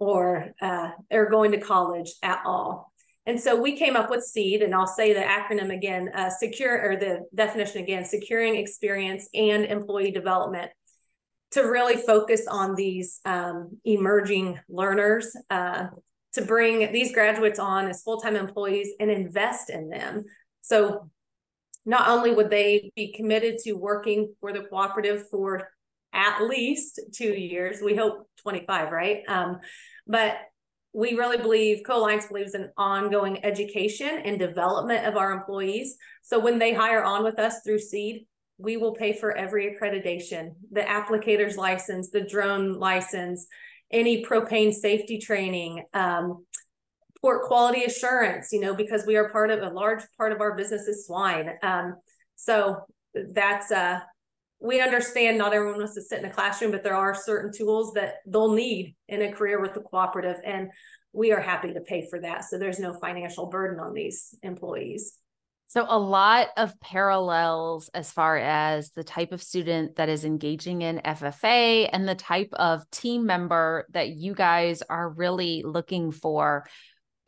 or 0.00 0.50
uh, 0.60 0.90
are 1.12 1.30
going 1.30 1.52
to 1.52 1.60
college 1.60 2.12
at 2.22 2.40
all. 2.44 2.89
And 3.26 3.40
so 3.40 3.60
we 3.60 3.76
came 3.76 3.96
up 3.96 4.10
with 4.10 4.24
SEED, 4.24 4.62
and 4.62 4.74
I'll 4.74 4.86
say 4.86 5.12
the 5.12 5.20
acronym 5.20 5.74
again, 5.74 6.10
uh, 6.14 6.30
secure, 6.30 6.90
or 6.90 6.96
the 6.96 7.26
definition 7.34 7.82
again, 7.82 8.04
securing 8.04 8.56
experience 8.56 9.28
and 9.34 9.64
employee 9.66 10.10
development 10.10 10.70
to 11.52 11.62
really 11.62 11.96
focus 11.96 12.46
on 12.48 12.74
these 12.74 13.20
um, 13.24 13.78
emerging 13.84 14.58
learners, 14.68 15.36
uh, 15.50 15.88
to 16.32 16.42
bring 16.42 16.92
these 16.92 17.12
graduates 17.12 17.58
on 17.58 17.88
as 17.88 18.02
full-time 18.02 18.36
employees 18.36 18.90
and 19.00 19.10
invest 19.10 19.68
in 19.68 19.90
them. 19.90 20.24
So 20.62 21.10
not 21.84 22.08
only 22.08 22.32
would 22.32 22.50
they 22.50 22.92
be 22.94 23.12
committed 23.12 23.58
to 23.64 23.72
working 23.72 24.34
for 24.40 24.52
the 24.52 24.60
cooperative 24.60 25.28
for 25.28 25.68
at 26.12 26.40
least 26.42 27.00
two 27.12 27.32
years, 27.32 27.80
we 27.82 27.96
hope 27.96 28.28
25, 28.42 28.92
right? 28.92 29.22
Um, 29.28 29.58
but 30.06 30.36
we 30.92 31.14
really 31.14 31.36
believe 31.36 31.82
co-alliance 31.86 32.26
believes 32.26 32.54
in 32.54 32.68
ongoing 32.76 33.44
education 33.44 34.22
and 34.24 34.38
development 34.38 35.06
of 35.06 35.16
our 35.16 35.30
employees. 35.30 35.96
So 36.22 36.38
when 36.38 36.58
they 36.58 36.74
hire 36.74 37.04
on 37.04 37.22
with 37.22 37.38
us 37.38 37.60
through 37.64 37.78
seed 37.78 38.26
we 38.60 38.76
will 38.76 38.92
pay 38.94 39.12
for 39.12 39.36
every 39.36 39.74
accreditation 39.74 40.54
the 40.70 40.82
applicator's 40.82 41.56
license 41.56 42.10
the 42.10 42.20
drone 42.20 42.74
license 42.74 43.46
any 43.90 44.24
propane 44.24 44.72
safety 44.72 45.18
training 45.18 45.82
um, 45.94 46.44
pork 47.20 47.44
quality 47.44 47.84
assurance 47.84 48.52
you 48.52 48.60
know 48.60 48.74
because 48.74 49.06
we 49.06 49.16
are 49.16 49.30
part 49.30 49.50
of 49.50 49.60
a 49.62 49.70
large 49.70 50.02
part 50.16 50.32
of 50.32 50.40
our 50.40 50.54
business 50.56 50.82
is 50.82 51.06
swine. 51.06 51.50
Um, 51.62 51.96
so 52.36 52.80
that's 53.34 53.72
uh 53.72 54.00
we 54.60 54.80
understand 54.80 55.38
not 55.38 55.54
everyone 55.54 55.78
wants 55.78 55.94
to 55.94 56.02
sit 56.02 56.18
in 56.18 56.26
a 56.26 56.30
classroom, 56.30 56.70
but 56.70 56.84
there 56.84 56.94
are 56.94 57.14
certain 57.14 57.50
tools 57.52 57.94
that 57.94 58.16
they'll 58.26 58.52
need 58.52 58.94
in 59.08 59.22
a 59.22 59.32
career 59.32 59.60
with 59.60 59.74
the 59.74 59.80
cooperative. 59.80 60.36
And 60.44 60.70
we 61.12 61.32
are 61.32 61.40
happy 61.40 61.72
to 61.72 61.80
pay 61.80 62.06
for 62.08 62.20
that. 62.20 62.44
So 62.44 62.58
there's 62.58 62.78
no 62.78 62.92
financial 62.94 63.46
burden 63.46 63.80
on 63.80 63.94
these 63.94 64.34
employees. 64.42 65.14
So, 65.66 65.86
a 65.88 66.00
lot 66.00 66.48
of 66.56 66.78
parallels 66.80 67.90
as 67.94 68.10
far 68.10 68.36
as 68.36 68.90
the 68.90 69.04
type 69.04 69.30
of 69.30 69.40
student 69.40 69.94
that 69.96 70.08
is 70.08 70.24
engaging 70.24 70.82
in 70.82 71.00
FFA 71.04 71.88
and 71.92 72.08
the 72.08 72.16
type 72.16 72.48
of 72.54 72.90
team 72.90 73.24
member 73.24 73.86
that 73.90 74.08
you 74.08 74.34
guys 74.34 74.82
are 74.82 75.10
really 75.10 75.62
looking 75.64 76.10
for 76.10 76.66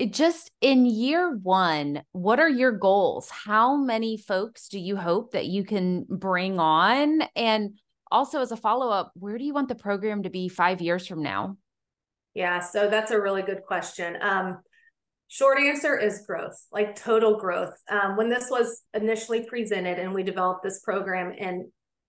it 0.03 0.13
just 0.13 0.51
in 0.61 0.85
year 0.85 1.31
one, 1.45 2.03
what 2.11 2.41
are 2.41 2.49
your 2.49 2.73
goals? 2.73 3.31
How 3.31 3.77
many 3.77 4.17
folks 4.17 4.67
do 4.67 4.81
you 4.81 4.97
hope 4.97 5.31
that 5.31 5.47
you 5.47 5.65
can 5.65 6.05
bring 6.09 6.59
on? 6.59 7.23
And 7.37 7.79
also, 8.11 8.41
as 8.41 8.51
a 8.51 8.57
follow 8.57 8.91
up, 8.91 9.13
where 9.15 9.39
do 9.39 9.45
you 9.45 9.55
want 9.55 9.69
the 9.69 9.77
program 9.77 10.25
to 10.25 10.31
be 10.31 10.49
five 10.49 10.81
years 10.81 11.07
from 11.07 11.23
now? 11.23 11.57
Yeah, 12.35 12.59
so 12.59 12.91
that's 12.91 13.13
a 13.13 13.21
really 13.21 13.43
good 13.43 13.63
question. 13.65 14.17
Um, 14.21 14.59
short 15.29 15.61
answer 15.61 15.97
is 15.97 16.25
growth, 16.27 16.61
like 16.73 16.97
total 16.97 17.39
growth. 17.39 17.75
Um, 17.89 18.17
when 18.17 18.29
this 18.29 18.51
was 18.51 18.83
initially 18.95 19.45
presented 19.45 20.01
and 20.01 20.13
we 20.13 20.25
developed 20.25 20.65
this 20.65 20.81
program 20.81 21.33
and 21.39 21.67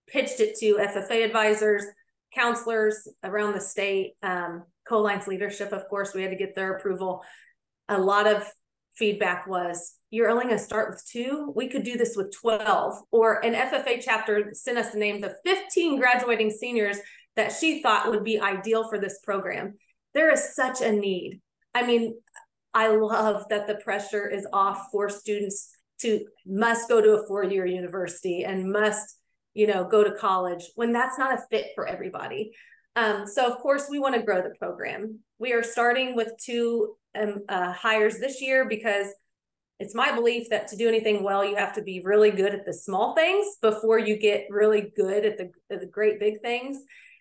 pitched 0.08 0.40
it 0.40 0.56
to 0.62 0.78
FFA 0.78 1.24
advisors, 1.24 1.86
counselors 2.34 3.08
around 3.24 3.54
the 3.54 3.62
state, 3.62 4.14
um, 4.24 4.64
Co-Alliance 4.88 5.28
leadership, 5.28 5.72
of 5.72 5.88
course, 5.90 6.16
we 6.16 6.24
had 6.24 6.32
to 6.32 6.38
get 6.38 6.56
their 6.56 6.76
approval 6.76 7.22
a 7.90 8.00
lot 8.00 8.28
of 8.28 8.44
feedback 8.96 9.48
was 9.48 9.96
you're 10.12 10.30
only 10.30 10.46
going 10.46 10.58
to 10.58 10.64
start 10.64 10.92
with 10.92 11.04
two? 11.10 11.52
We 11.56 11.68
could 11.68 11.84
do 11.84 11.98
this 11.98 12.16
with 12.16 12.32
12 12.40 12.96
or 13.12 13.44
an 13.44 13.54
ffa 13.54 14.02
chapter 14.04 14.52
sent 14.54 14.78
us 14.78 14.92
the 14.92 15.00
names 15.00 15.24
of 15.24 15.34
15 15.44 16.00
graduating 16.00 16.52
seniors 16.52 16.98
that 17.36 17.52
she 17.52 17.82
thought 17.82 18.10
would 18.10 18.24
be 18.24 18.40
ideal 18.40 18.88
for 18.88 19.00
this 19.00 19.20
program. 19.24 19.74
There 20.14 20.32
is 20.32 20.56
such 20.56 20.82
a 20.82 20.92
need. 20.92 21.42
I 21.74 21.86
mean 21.86 22.16
i 22.76 22.88
love 22.88 23.46
that 23.50 23.68
the 23.68 23.76
pressure 23.76 24.28
is 24.28 24.48
off 24.52 24.88
for 24.92 25.08
students 25.08 25.70
to 26.02 26.26
must 26.46 26.90
go 26.90 27.02
to 27.02 27.14
a 27.14 27.28
four-year 27.28 27.66
university 27.66 28.44
and 28.44 28.72
must 28.72 29.18
you 29.54 29.68
know 29.68 29.88
go 29.88 30.04
to 30.04 30.12
college 30.12 30.70
when 30.76 30.92
that's 30.92 31.18
not 31.18 31.34
a 31.34 31.42
fit 31.50 31.68
for 31.76 31.88
everybody. 31.88 32.52
Um, 32.96 33.26
so 33.26 33.52
of 33.52 33.58
course 33.58 33.88
we 33.90 33.98
want 33.98 34.14
to 34.14 34.22
grow 34.22 34.42
the 34.42 34.54
program 34.60 35.20
we 35.44 35.52
are 35.52 35.62
starting 35.62 36.16
with 36.16 36.32
two 36.42 36.96
um, 37.20 37.44
uh, 37.50 37.74
hires 37.74 38.18
this 38.18 38.42
year 38.42 38.66
because 38.66 39.08
it's 39.78 39.94
my 39.94 40.16
belief 40.16 40.48
that 40.50 40.70
to 40.70 40.78
do 40.78 40.88
anything 40.88 41.22
well, 41.22 41.44
you 41.44 41.58
have 41.58 41.76
to 41.76 41.84
be 41.84 42.02
really 42.02 42.32
good 42.32 42.56
at 42.56 42.66
the 42.66 42.74
small 42.74 43.14
things 43.14 43.46
before 43.62 44.00
you 44.00 44.18
get 44.18 44.48
really 44.50 44.94
good 44.96 45.26
at 45.26 45.38
the, 45.38 45.52
the 45.70 45.86
great 45.86 46.18
big 46.18 46.40
things. 46.42 46.78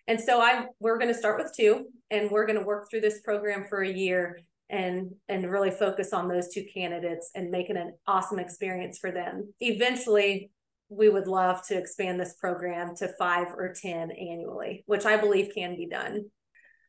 And 0.07 0.21
so 0.21 0.39
I 0.39 0.67
we're 0.79 0.97
going 0.97 1.11
to 1.11 1.19
start 1.19 1.37
with 1.37 1.51
two, 1.53 1.87
and 2.11 2.31
we're 2.31 2.45
going 2.45 2.57
to 2.57 2.65
work 2.65 2.89
through 2.89 3.01
this 3.01 3.19
program 3.19 3.65
for 3.67 3.81
a 3.81 3.91
year 3.91 4.39
and 4.69 5.11
and 5.27 5.51
really 5.51 5.71
focus 5.71 6.13
on 6.13 6.29
those 6.29 6.47
two 6.47 6.63
candidates 6.73 7.29
and 7.35 7.51
making 7.51 7.75
an 7.75 7.93
awesome 8.07 8.39
experience 8.39 8.99
for 8.99 9.11
them. 9.11 9.53
Eventually, 9.59 10.49
we 10.87 11.09
would 11.09 11.27
love 11.27 11.65
to 11.67 11.77
expand 11.77 12.21
this 12.21 12.35
program 12.39 12.95
to 12.97 13.09
five 13.19 13.47
or 13.57 13.73
ten 13.75 14.11
annually, 14.11 14.83
which 14.85 15.05
I 15.05 15.17
believe 15.17 15.53
can 15.53 15.75
be 15.75 15.87
done 15.87 16.25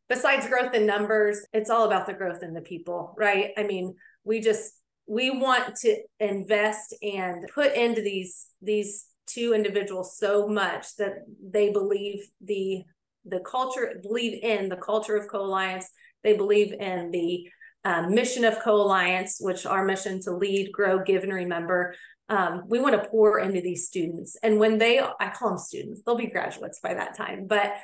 besides 0.08 0.49
growth 0.49 0.75
in 0.75 0.87
numbers, 0.87 1.46
it's 1.52 1.70
all 1.70 1.84
about 1.84 2.06
the 2.06 2.14
growth 2.14 2.42
in 2.42 2.54
the 2.54 2.61
people, 2.61 3.14
right? 3.16 3.50
I 3.56 3.62
mean, 3.62 3.94
we 4.25 4.40
just 4.40 4.73
we 5.06 5.30
want 5.30 5.76
to 5.76 5.96
invest 6.18 6.94
and 7.02 7.46
put 7.54 7.75
into 7.75 8.02
these 8.02 8.46
these 8.62 9.06
two 9.26 9.54
individuals 9.54 10.16
so 10.18 10.46
much 10.46 10.96
that 10.96 11.14
they 11.42 11.70
believe 11.70 12.26
the 12.42 12.82
the 13.25 13.40
culture 13.40 13.99
believe 14.02 14.42
in 14.42 14.68
the 14.68 14.76
culture 14.76 15.16
of 15.16 15.28
co-alliance. 15.28 15.88
They 16.23 16.37
believe 16.37 16.73
in 16.73 17.11
the 17.11 17.46
um, 17.87 18.14
mission 18.14 18.44
of 18.44 18.58
co-alliance 18.61 19.38
which 19.40 19.66
our 19.66 19.84
mission 19.84 20.20
to 20.23 20.32
lead 20.32 20.73
grow 20.73 21.02
give 21.02 21.23
and 21.23 21.32
remember. 21.32 21.94
Um, 22.30 22.62
we 22.68 22.80
want 22.80 22.94
to 22.94 23.08
pour 23.11 23.38
into 23.40 23.61
these 23.61 23.87
students. 23.87 24.37
And 24.42 24.58
when 24.58 24.78
they 24.78 25.00
i 25.00 25.28
call 25.28 25.50
them 25.50 25.58
students 25.58 26.00
they'll 26.04 26.16
be 26.16 26.26
graduates 26.26 26.80
by 26.80 26.94
that 26.94 27.16
time 27.16 27.46
but 27.46 27.75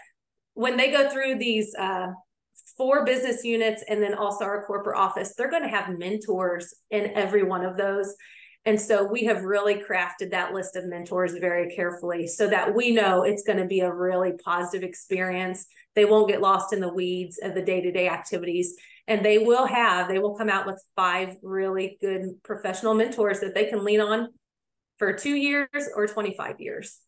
when 0.54 0.76
they 0.76 0.90
go 0.90 1.08
through 1.10 1.38
these 1.38 1.74
uh, 1.74 2.08
four 2.76 3.04
business 3.04 3.44
units 3.44 3.84
and 3.88 4.02
then 4.02 4.14
also 4.14 4.44
our 4.44 4.64
corporate 4.64 4.98
office, 4.98 5.34
they're 5.34 5.50
going 5.50 5.62
to 5.62 5.68
have 5.68 5.98
mentors 5.98 6.74
in 6.90 7.12
every 7.14 7.42
one 7.42 7.64
of 7.64 7.76
those. 7.76 8.14
And 8.66 8.78
so 8.78 9.04
we 9.04 9.24
have 9.24 9.42
really 9.42 9.76
crafted 9.76 10.30
that 10.30 10.52
list 10.52 10.76
of 10.76 10.86
mentors 10.86 11.32
very 11.32 11.74
carefully 11.74 12.26
so 12.26 12.46
that 12.48 12.74
we 12.74 12.90
know 12.90 13.22
it's 13.22 13.42
going 13.42 13.58
to 13.58 13.66
be 13.66 13.80
a 13.80 13.92
really 13.92 14.32
positive 14.44 14.86
experience. 14.86 15.66
They 15.94 16.04
won't 16.04 16.28
get 16.28 16.42
lost 16.42 16.72
in 16.72 16.80
the 16.80 16.92
weeds 16.92 17.38
of 17.42 17.54
the 17.54 17.62
day 17.62 17.80
to 17.80 17.90
day 17.90 18.08
activities. 18.08 18.74
And 19.08 19.24
they 19.24 19.38
will 19.38 19.66
have, 19.66 20.08
they 20.08 20.18
will 20.18 20.36
come 20.36 20.50
out 20.50 20.66
with 20.66 20.82
five 20.94 21.36
really 21.42 21.96
good 22.00 22.42
professional 22.42 22.94
mentors 22.94 23.40
that 23.40 23.54
they 23.54 23.64
can 23.64 23.82
lean 23.82 24.00
on 24.00 24.28
for 24.98 25.14
two 25.14 25.34
years 25.34 25.88
or 25.96 26.06
25 26.06 26.60
years. 26.60 27.00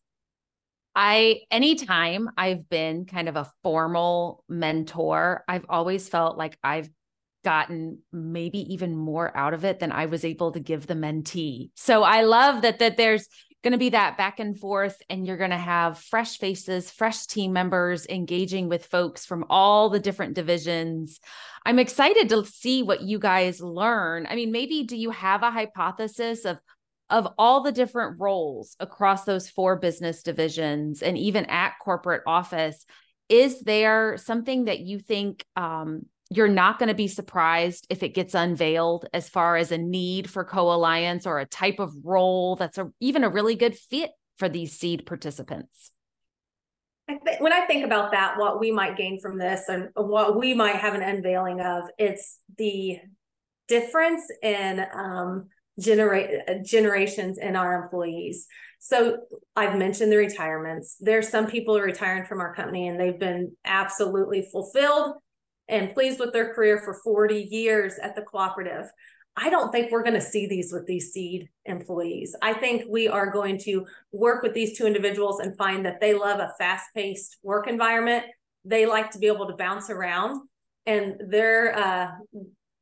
I, 0.95 1.41
anytime 1.49 2.29
I've 2.37 2.69
been 2.69 3.05
kind 3.05 3.27
of 3.27 3.35
a 3.35 3.49
formal 3.63 4.43
mentor, 4.47 5.43
I've 5.47 5.65
always 5.69 6.07
felt 6.07 6.37
like 6.37 6.57
I've 6.63 6.89
gotten 7.43 7.99
maybe 8.11 8.73
even 8.73 8.95
more 8.95 9.35
out 9.35 9.53
of 9.53 9.65
it 9.65 9.79
than 9.79 9.91
I 9.91 10.05
was 10.05 10.23
able 10.23 10.51
to 10.53 10.59
give 10.59 10.87
the 10.87 10.93
mentee. 10.93 11.71
So 11.75 12.03
I 12.03 12.21
love 12.21 12.61
that 12.61 12.79
that 12.79 12.97
there's 12.97 13.27
going 13.63 13.71
to 13.71 13.77
be 13.77 13.89
that 13.89 14.17
back 14.17 14.39
and 14.39 14.59
forth 14.59 15.01
and 15.09 15.25
you're 15.25 15.37
going 15.37 15.49
to 15.49 15.57
have 15.57 15.97
fresh 15.97 16.37
faces, 16.37 16.91
fresh 16.91 17.25
team 17.25 17.53
members 17.53 18.05
engaging 18.07 18.67
with 18.67 18.85
folks 18.85 19.25
from 19.25 19.45
all 19.49 19.89
the 19.89 20.01
different 20.01 20.35
divisions. 20.35 21.19
I'm 21.65 21.79
excited 21.79 22.27
to 22.29 22.45
see 22.45 22.83
what 22.83 23.01
you 23.01 23.19
guys 23.19 23.61
learn. 23.61 24.27
I 24.29 24.35
mean, 24.35 24.51
maybe 24.51 24.83
do 24.83 24.97
you 24.97 25.11
have 25.11 25.43
a 25.43 25.51
hypothesis 25.51 26.43
of 26.43 26.59
of 27.09 27.27
all 27.37 27.61
the 27.61 27.71
different 27.71 28.19
roles 28.19 28.75
across 28.79 29.23
those 29.23 29.49
four 29.49 29.77
business 29.77 30.23
divisions 30.23 31.01
and 31.01 31.17
even 31.17 31.45
at 31.45 31.73
corporate 31.81 32.23
office, 32.25 32.85
is 33.29 33.61
there 33.61 34.17
something 34.17 34.65
that 34.65 34.79
you 34.79 34.99
think 34.99 35.45
um, 35.55 36.05
you're 36.29 36.47
not 36.47 36.79
going 36.79 36.89
to 36.89 36.95
be 36.95 37.07
surprised 37.07 37.85
if 37.89 38.03
it 38.03 38.15
gets 38.15 38.33
unveiled 38.33 39.07
as 39.13 39.29
far 39.29 39.55
as 39.55 39.71
a 39.71 39.77
need 39.77 40.29
for 40.29 40.43
co-alliance 40.43 41.25
or 41.25 41.39
a 41.39 41.45
type 41.45 41.79
of 41.79 41.93
role 42.03 42.55
that's 42.55 42.77
a, 42.77 42.91
even 42.99 43.23
a 43.23 43.29
really 43.29 43.55
good 43.55 43.77
fit 43.77 44.11
for 44.37 44.49
these 44.49 44.77
seed 44.77 45.05
participants? 45.05 45.91
when 47.39 47.51
I 47.51 47.65
think 47.65 47.85
about 47.85 48.11
that, 48.11 48.37
what 48.37 48.59
we 48.59 48.71
might 48.71 48.97
gain 48.97 49.19
from 49.19 49.37
this 49.37 49.67
and 49.67 49.89
what 49.95 50.39
we 50.39 50.53
might 50.53 50.77
have 50.77 50.93
an 50.93 51.01
unveiling 51.01 51.59
of, 51.59 51.83
it's 51.97 52.39
the 52.57 52.99
difference 53.67 54.23
in 54.41 54.85
um, 54.93 55.49
generate 55.79 56.41
uh, 56.47 56.55
generations 56.63 57.37
in 57.37 57.55
our 57.55 57.83
employees. 57.83 58.47
So 58.79 59.17
I've 59.55 59.77
mentioned 59.77 60.11
the 60.11 60.17
retirements. 60.17 60.97
There's 60.99 61.29
some 61.29 61.47
people 61.47 61.79
retiring 61.79 62.25
from 62.25 62.41
our 62.41 62.53
company 62.53 62.87
and 62.87 62.99
they've 62.99 63.19
been 63.19 63.53
absolutely 63.63 64.47
fulfilled 64.51 65.15
and 65.69 65.93
pleased 65.93 66.19
with 66.19 66.33
their 66.33 66.53
career 66.53 66.79
for 66.79 66.99
40 67.03 67.47
years 67.49 67.93
at 68.01 68.15
the 68.15 68.21
cooperative. 68.21 68.87
I 69.35 69.49
don't 69.49 69.71
think 69.71 69.91
we're 69.91 70.03
going 70.03 70.13
to 70.13 70.21
see 70.21 70.45
these 70.45 70.71
with 70.71 70.85
these 70.85 71.11
seed 71.11 71.49
employees. 71.65 72.35
I 72.41 72.53
think 72.53 72.83
we 72.87 73.07
are 73.07 73.31
going 73.31 73.57
to 73.59 73.87
work 74.11 74.43
with 74.43 74.53
these 74.53 74.77
two 74.77 74.85
individuals 74.85 75.39
and 75.39 75.57
find 75.57 75.85
that 75.85 75.99
they 75.99 76.13
love 76.13 76.39
a 76.39 76.53
fast 76.59 76.87
paced 76.93 77.37
work 77.41 77.67
environment. 77.67 78.25
They 78.65 78.85
like 78.85 79.11
to 79.11 79.19
be 79.19 79.27
able 79.27 79.47
to 79.47 79.55
bounce 79.55 79.89
around 79.89 80.47
and 80.85 81.15
they're, 81.29 81.75
uh, 81.75 82.11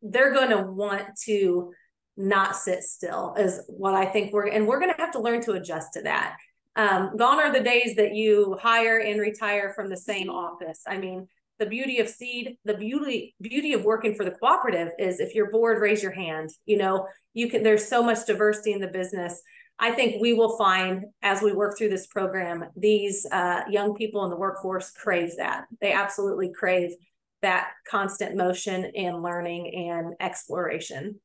they're 0.01 0.33
going 0.33 0.49
to 0.49 0.63
want 0.63 1.03
to 1.25 1.73
not 2.17 2.55
sit 2.55 2.83
still 2.83 3.35
is 3.37 3.61
what 3.67 3.93
I 3.93 4.05
think 4.05 4.33
we're, 4.33 4.47
and 4.47 4.67
we're 4.67 4.79
going 4.79 4.93
to 4.93 5.01
have 5.01 5.11
to 5.13 5.21
learn 5.21 5.41
to 5.43 5.53
adjust 5.53 5.93
to 5.93 6.01
that. 6.03 6.37
Um, 6.75 7.17
gone 7.17 7.39
are 7.39 7.51
the 7.51 7.63
days 7.63 7.95
that 7.97 8.13
you 8.13 8.57
hire 8.61 8.99
and 8.99 9.19
retire 9.19 9.73
from 9.75 9.89
the 9.89 9.97
same 9.97 10.29
office. 10.29 10.83
I 10.87 10.97
mean, 10.97 11.27
the 11.61 11.65
beauty 11.67 11.99
of 11.99 12.09
seed 12.09 12.57
the 12.65 12.73
beauty 12.73 13.35
beauty 13.39 13.73
of 13.73 13.85
working 13.85 14.15
for 14.15 14.25
the 14.25 14.31
cooperative 14.31 14.89
is 14.97 15.19
if 15.19 15.35
you're 15.35 15.51
bored 15.51 15.79
raise 15.79 16.01
your 16.01 16.11
hand 16.11 16.49
you 16.65 16.75
know 16.75 17.07
you 17.35 17.47
can 17.51 17.61
there's 17.61 17.87
so 17.87 18.01
much 18.01 18.25
diversity 18.25 18.73
in 18.73 18.81
the 18.81 18.87
business 18.87 19.43
i 19.77 19.91
think 19.91 20.19
we 20.19 20.33
will 20.33 20.57
find 20.57 21.05
as 21.21 21.43
we 21.43 21.53
work 21.53 21.77
through 21.77 21.89
this 21.89 22.07
program 22.07 22.65
these 22.75 23.27
uh, 23.31 23.61
young 23.69 23.93
people 23.93 24.23
in 24.23 24.31
the 24.31 24.35
workforce 24.35 24.89
crave 24.89 25.33
that 25.37 25.65
they 25.81 25.93
absolutely 25.93 26.51
crave 26.51 26.95
that 27.43 27.69
constant 27.87 28.35
motion 28.35 28.91
and 28.95 29.21
learning 29.21 29.91
and 29.91 30.15
exploration 30.19 31.19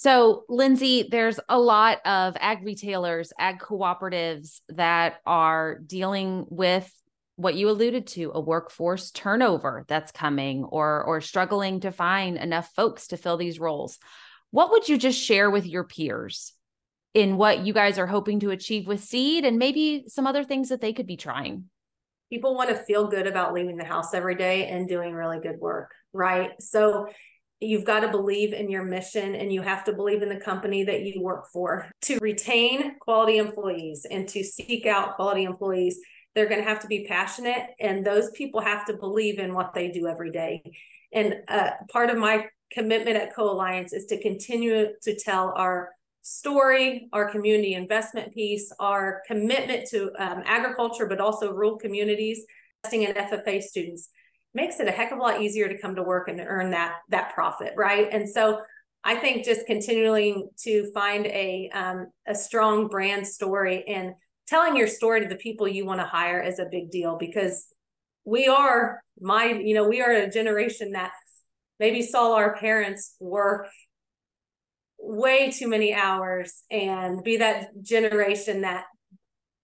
so, 0.00 0.44
Lindsey, 0.48 1.08
there's 1.10 1.38
a 1.46 1.58
lot 1.58 1.98
of 2.06 2.34
ag 2.40 2.64
retailers, 2.64 3.34
ag 3.38 3.58
cooperatives 3.58 4.62
that 4.70 5.16
are 5.26 5.78
dealing 5.86 6.46
with 6.48 6.90
what 7.36 7.54
you 7.54 7.68
alluded 7.68 8.06
to 8.06 8.32
a 8.34 8.40
workforce 8.40 9.10
turnover 9.10 9.84
that's 9.88 10.10
coming 10.10 10.64
or 10.64 11.04
or 11.04 11.20
struggling 11.20 11.80
to 11.80 11.92
find 11.92 12.38
enough 12.38 12.70
folks 12.74 13.08
to 13.08 13.18
fill 13.18 13.36
these 13.36 13.60
roles. 13.60 13.98
What 14.52 14.70
would 14.70 14.88
you 14.88 14.96
just 14.96 15.20
share 15.20 15.50
with 15.50 15.66
your 15.66 15.84
peers 15.84 16.54
in 17.12 17.36
what 17.36 17.66
you 17.66 17.74
guys 17.74 17.98
are 17.98 18.06
hoping 18.06 18.40
to 18.40 18.52
achieve 18.52 18.86
with 18.86 19.04
seed 19.04 19.44
and 19.44 19.58
maybe 19.58 20.04
some 20.08 20.26
other 20.26 20.44
things 20.44 20.70
that 20.70 20.80
they 20.80 20.94
could 20.94 21.06
be 21.06 21.18
trying? 21.18 21.64
People 22.32 22.54
want 22.54 22.70
to 22.70 22.76
feel 22.76 23.06
good 23.06 23.26
about 23.26 23.52
leaving 23.52 23.76
the 23.76 23.84
house 23.84 24.14
every 24.14 24.36
day 24.36 24.66
and 24.68 24.88
doing 24.88 25.12
really 25.12 25.40
good 25.40 25.58
work 25.60 25.90
right? 26.12 26.50
So 26.60 27.08
you've 27.60 27.84
got 27.84 28.00
to 28.00 28.08
believe 28.08 28.52
in 28.52 28.70
your 28.70 28.84
mission 28.84 29.34
and 29.34 29.52
you 29.52 29.62
have 29.62 29.84
to 29.84 29.92
believe 29.92 30.22
in 30.22 30.28
the 30.28 30.40
company 30.40 30.84
that 30.84 31.02
you 31.02 31.22
work 31.22 31.46
for. 31.52 31.90
To 32.02 32.18
retain 32.20 32.98
quality 32.98 33.38
employees 33.38 34.06
and 34.10 34.28
to 34.30 34.42
seek 34.42 34.86
out 34.86 35.16
quality 35.16 35.44
employees 35.44 36.00
they're 36.34 36.48
going 36.48 36.62
to 36.62 36.68
have 36.68 36.80
to 36.80 36.86
be 36.86 37.06
passionate 37.08 37.70
and 37.80 38.06
those 38.06 38.30
people 38.30 38.60
have 38.60 38.84
to 38.86 38.96
believe 38.96 39.38
in 39.38 39.52
what 39.52 39.74
they 39.74 39.90
do 39.90 40.06
every 40.06 40.30
day. 40.30 40.62
And 41.12 41.36
uh, 41.48 41.70
part 41.90 42.10
of 42.10 42.18
my 42.18 42.46
commitment 42.72 43.16
at 43.16 43.34
co-alliance 43.34 43.92
is 43.92 44.06
to 44.06 44.20
continue 44.20 44.88
to 45.02 45.18
tell 45.18 45.52
our 45.56 45.90
story 46.22 47.08
our 47.14 47.30
community 47.30 47.72
investment 47.72 48.32
piece 48.34 48.70
our 48.78 49.22
commitment 49.26 49.88
to 49.88 50.10
um, 50.18 50.42
agriculture 50.44 51.06
but 51.06 51.18
also 51.18 51.50
rural 51.50 51.78
communities 51.78 52.44
investing 52.84 53.04
in 53.04 53.14
ffa 53.14 53.62
students 53.62 54.10
makes 54.54 54.80
it 54.80 54.88
a 54.88 54.90
heck 54.90 55.12
of 55.12 55.18
a 55.18 55.22
lot 55.22 55.40
easier 55.40 55.68
to 55.68 55.78
come 55.78 55.94
to 55.94 56.02
work 56.02 56.28
and 56.28 56.40
earn 56.40 56.70
that 56.70 56.94
that 57.08 57.34
profit 57.34 57.72
right? 57.76 58.08
And 58.10 58.28
so 58.28 58.60
I 59.02 59.14
think 59.14 59.44
just 59.44 59.66
continuing 59.66 60.50
to 60.64 60.90
find 60.92 61.26
a 61.26 61.70
um, 61.72 62.08
a 62.26 62.34
strong 62.34 62.88
brand 62.88 63.26
story 63.26 63.84
and 63.86 64.12
telling 64.46 64.76
your 64.76 64.88
story 64.88 65.20
to 65.22 65.28
the 65.28 65.36
people 65.36 65.68
you 65.68 65.86
want 65.86 66.00
to 66.00 66.06
hire 66.06 66.42
is 66.42 66.58
a 66.58 66.66
big 66.70 66.90
deal 66.90 67.16
because 67.16 67.66
we 68.24 68.48
are 68.48 69.02
my 69.20 69.46
you 69.46 69.74
know 69.74 69.88
we 69.88 70.02
are 70.02 70.10
a 70.10 70.30
generation 70.30 70.92
that 70.92 71.12
maybe 71.78 72.02
saw 72.02 72.34
our 72.34 72.56
parents 72.56 73.16
work 73.20 73.68
way 74.98 75.50
too 75.50 75.66
many 75.66 75.94
hours 75.94 76.62
and 76.70 77.24
be 77.24 77.38
that 77.38 77.68
generation 77.82 78.60
that 78.62 78.84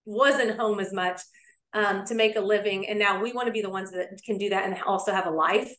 wasn't 0.07 0.59
home 0.59 0.81
as 0.81 0.93
much 0.93 1.21
um, 1.76 2.04
to 2.06 2.14
make 2.14 2.37
a 2.37 2.40
living 2.40 2.88
and 2.88 2.99
now 2.99 3.23
we 3.23 3.33
want 3.33 3.47
to 3.47 3.52
be 3.52 3.61
the 3.61 3.71
ones 3.71 3.92
that 3.92 4.09
can 4.25 4.38
do 4.38 4.49
that 4.49 4.64
and 4.64 4.83
also 4.87 5.12
have 5.12 5.26
a 5.26 5.30
life 5.30 5.73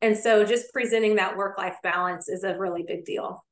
and 0.00 0.16
so 0.16 0.44
just 0.44 0.72
presenting 0.72 1.16
that 1.16 1.36
work 1.36 1.58
life 1.58 1.76
balance 1.82 2.28
is 2.28 2.42
a 2.42 2.58
really 2.58 2.82
big 2.82 3.04
deal 3.04 3.44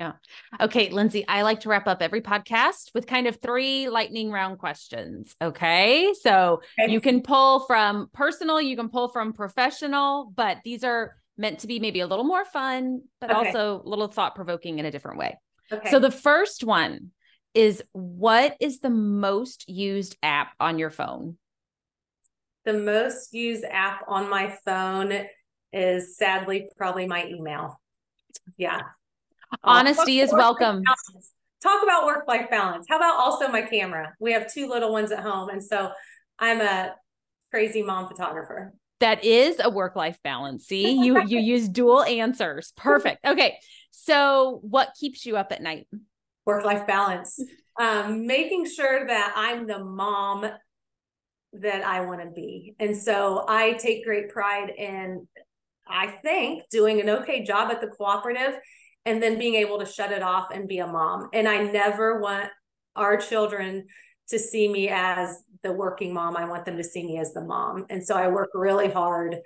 yeah. 0.00 0.14
Okay, 0.60 0.88
Lindsey, 0.88 1.24
I 1.28 1.42
like 1.42 1.60
to 1.60 1.68
wrap 1.68 1.86
up 1.86 2.02
every 2.02 2.22
podcast 2.22 2.92
with 2.92 3.06
kind 3.06 3.28
of 3.28 3.36
three 3.36 3.88
lightning 3.88 4.32
round 4.32 4.58
questions. 4.58 5.36
Okay. 5.40 6.12
So 6.20 6.60
okay. 6.80 6.90
you 6.90 7.00
can 7.00 7.20
pull 7.22 7.60
from 7.60 8.08
personal, 8.12 8.60
you 8.60 8.74
can 8.74 8.88
pull 8.88 9.10
from 9.10 9.32
professional, 9.32 10.32
but 10.34 10.58
these 10.64 10.82
are 10.82 11.14
meant 11.38 11.60
to 11.60 11.68
be 11.68 11.78
maybe 11.78 12.00
a 12.00 12.08
little 12.08 12.24
more 12.24 12.44
fun, 12.44 13.02
but 13.20 13.30
okay. 13.30 13.46
also 13.46 13.80
a 13.84 13.88
little 13.88 14.08
thought 14.08 14.34
provoking 14.34 14.80
in 14.80 14.86
a 14.86 14.90
different 14.90 15.18
way. 15.18 15.38
Okay. 15.70 15.90
So 15.90 16.00
the 16.00 16.10
first 16.10 16.64
one 16.64 17.12
is 17.54 17.82
what 17.92 18.56
is 18.60 18.80
the 18.80 18.90
most 18.90 19.68
used 19.68 20.16
app 20.22 20.52
on 20.58 20.80
your 20.80 20.90
phone? 20.90 21.38
The 22.64 22.74
most 22.74 23.34
used 23.34 23.64
app 23.64 24.04
on 24.06 24.30
my 24.30 24.56
phone 24.64 25.12
is 25.72 26.16
sadly 26.16 26.68
probably 26.76 27.06
my 27.06 27.26
email. 27.26 27.80
Yeah. 28.56 28.80
Honesty 29.64 30.20
is 30.20 30.32
welcome. 30.32 30.82
Talk 31.62 31.82
about 31.82 32.06
work 32.06 32.26
life 32.26 32.48
balance. 32.50 32.86
How 32.88 32.96
about 32.96 33.18
also 33.18 33.48
my 33.48 33.62
camera? 33.62 34.14
We 34.18 34.32
have 34.32 34.52
two 34.52 34.68
little 34.68 34.92
ones 34.92 35.12
at 35.12 35.20
home. 35.20 35.48
And 35.48 35.62
so 35.62 35.90
I'm 36.38 36.60
a 36.60 36.94
crazy 37.50 37.82
mom 37.82 38.08
photographer. 38.08 38.72
That 39.00 39.24
is 39.24 39.60
a 39.62 39.68
work 39.68 39.96
life 39.96 40.18
balance. 40.22 40.66
See, 40.66 40.92
you 40.92 41.20
you 41.24 41.38
use 41.40 41.68
dual 41.68 42.02
answers. 42.02 42.72
Perfect. 42.76 43.24
Okay. 43.24 43.58
So 43.90 44.60
what 44.62 44.90
keeps 44.98 45.26
you 45.26 45.36
up 45.36 45.52
at 45.52 45.62
night? 45.62 45.86
Work 46.46 46.64
life 46.64 46.86
balance. 46.86 47.38
Um, 47.80 48.26
making 48.26 48.66
sure 48.66 49.06
that 49.06 49.32
I'm 49.34 49.66
the 49.66 49.82
mom 49.82 50.44
that 51.54 51.84
I 51.84 52.00
want 52.00 52.22
to 52.22 52.30
be. 52.30 52.74
And 52.78 52.96
so 52.96 53.44
I 53.48 53.72
take 53.74 54.04
great 54.04 54.30
pride 54.30 54.70
in 54.70 55.26
I 55.86 56.06
think 56.06 56.62
doing 56.70 57.00
an 57.00 57.10
okay 57.10 57.44
job 57.44 57.70
at 57.70 57.80
the 57.80 57.88
cooperative 57.88 58.58
and 59.04 59.22
then 59.22 59.38
being 59.38 59.56
able 59.56 59.78
to 59.80 59.86
shut 59.86 60.12
it 60.12 60.22
off 60.22 60.48
and 60.52 60.68
be 60.68 60.78
a 60.78 60.86
mom. 60.86 61.28
And 61.32 61.48
I 61.48 61.64
never 61.64 62.20
want 62.20 62.48
our 62.94 63.16
children 63.16 63.86
to 64.28 64.38
see 64.38 64.68
me 64.68 64.88
as 64.88 65.42
the 65.62 65.72
working 65.72 66.14
mom. 66.14 66.36
I 66.36 66.48
want 66.48 66.64
them 66.64 66.76
to 66.76 66.84
see 66.84 67.04
me 67.04 67.18
as 67.18 67.32
the 67.32 67.44
mom. 67.44 67.86
And 67.90 68.04
so 68.04 68.14
I 68.14 68.28
work 68.28 68.50
really 68.54 68.88
hard 68.88 69.36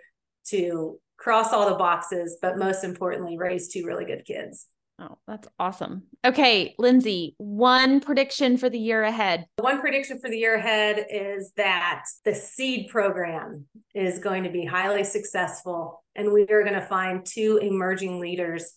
to 0.48 0.98
cross 1.16 1.52
all 1.52 1.68
the 1.68 1.76
boxes, 1.76 2.38
but 2.42 2.58
most 2.58 2.84
importantly, 2.84 3.38
raise 3.38 3.68
two 3.68 3.86
really 3.86 4.04
good 4.04 4.24
kids. 4.26 4.66
Oh, 4.98 5.18
that's 5.26 5.46
awesome. 5.59 6.04
Okay, 6.24 6.74
Lindsey, 6.78 7.35
one 7.37 8.00
prediction 8.00 8.56
for 8.56 8.70
the 8.70 8.78
year 8.78 9.02
ahead. 9.02 9.46
One 9.59 9.80
prediction 9.80 10.18
for 10.18 10.30
the 10.30 10.38
year 10.38 10.54
ahead 10.54 11.06
is 11.11 11.52
that 11.56 12.04
the 12.24 12.35
seed 12.35 12.88
program 12.88 13.66
is 13.94 14.18
going 14.18 14.44
to 14.44 14.50
be 14.50 14.64
highly 14.64 15.04
successful 15.04 16.02
and 16.14 16.32
we 16.32 16.42
are 16.48 16.62
going 16.62 16.74
to 16.74 16.80
find 16.80 17.26
two 17.26 17.59
emerging 17.59 18.20
leaders 18.20 18.72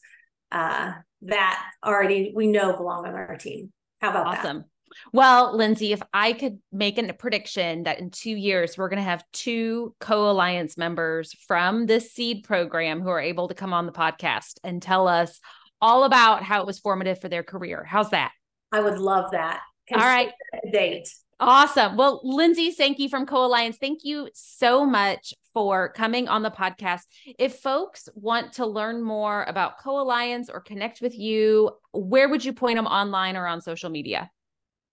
uh, 0.52 0.92
that 1.22 1.64
already 1.86 2.34
we 2.36 2.48
know 2.48 2.76
belong 2.76 3.06
on 3.06 3.14
our 3.14 3.38
team. 3.38 3.72
How 4.02 4.10
about 4.10 4.26
that? 4.26 4.40
awesome. 4.40 4.58
That? 4.58 4.66
Well, 5.14 5.56
Lindsey, 5.56 5.94
if 5.94 6.02
I 6.14 6.34
could 6.34 6.60
make 6.72 6.98
a 6.98 7.14
prediction 7.14 7.84
that 7.84 8.00
in 8.00 8.10
two 8.10 8.32
years 8.32 8.78
we're 8.78 8.90
going 8.90 8.98
to 8.98 9.04
have 9.04 9.24
two 9.32 9.96
co 10.00 10.30
alliance 10.30 10.78
members 10.78 11.34
from 11.48 11.86
this 11.86 12.12
seed 12.12 12.44
program 12.44 13.02
who 13.02 13.10
are 13.10 13.22
able 13.22 13.48
to 13.48 13.54
come 13.54 13.74
on 13.74 13.86
the 13.86 13.92
podcast 13.92 14.60
and 14.64 14.82
tell 14.82 15.08
us 15.08 15.40
all 15.82 16.04
about 16.04 16.44
how 16.44 16.62
it 16.62 16.68
was 16.68 16.80
formative 16.80 17.20
for 17.22 17.30
their 17.30 17.44
career. 17.44 17.84
How's 17.84 18.10
that? 18.12 18.32
I 18.72 18.82
would 18.82 19.00
love 19.00 19.32
that. 19.32 19.62
Consider 19.88 20.06
all 20.06 20.14
right. 20.14 20.32
Date. 20.72 21.10
Awesome. 21.40 21.96
Well, 21.96 22.20
Lindsey 22.24 22.72
Sankey 22.72 23.08
from 23.08 23.26
Co 23.26 23.46
Alliance, 23.46 23.78
thank 23.78 24.04
you 24.04 24.30
so 24.34 24.86
much 24.86 25.34
for 25.54 25.90
coming 25.90 26.28
on 26.28 26.44
the 26.44 26.52
podcast. 26.52 27.04
If 27.38 27.56
folks 27.56 28.10
want 28.14 28.54
to 28.54 28.66
learn 28.66 29.02
more 29.02 29.44
about 29.44 29.80
Co 29.80 30.02
Alliance 30.02 30.50
or 30.50 30.60
connect 30.60 31.02
with 31.02 31.18
you, 31.18 31.72
where 31.94 32.28
would 32.28 32.44
you 32.44 32.52
point 32.52 32.78
them 32.78 32.88
online 32.88 33.38
or 33.38 33.48
on 33.48 33.62
social 33.62 33.90
media? 33.90 34.30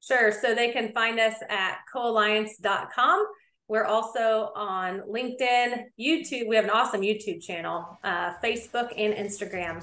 Sure. 0.01 0.31
So 0.31 0.55
they 0.55 0.71
can 0.71 0.93
find 0.93 1.19
us 1.19 1.35
at 1.51 1.79
coalliance.com. 1.93 3.27
We're 3.69 3.85
also 3.85 4.53
on 4.55 5.01
LinkedIn, 5.01 5.87
YouTube. 5.99 6.47
We 6.47 6.55
have 6.55 6.65
an 6.65 6.71
awesome 6.71 7.01
YouTube 7.01 7.43
channel, 7.43 7.99
uh, 8.05 8.35
Facebook, 8.43 8.93
and 8.97 9.13
Instagram. 9.15 9.83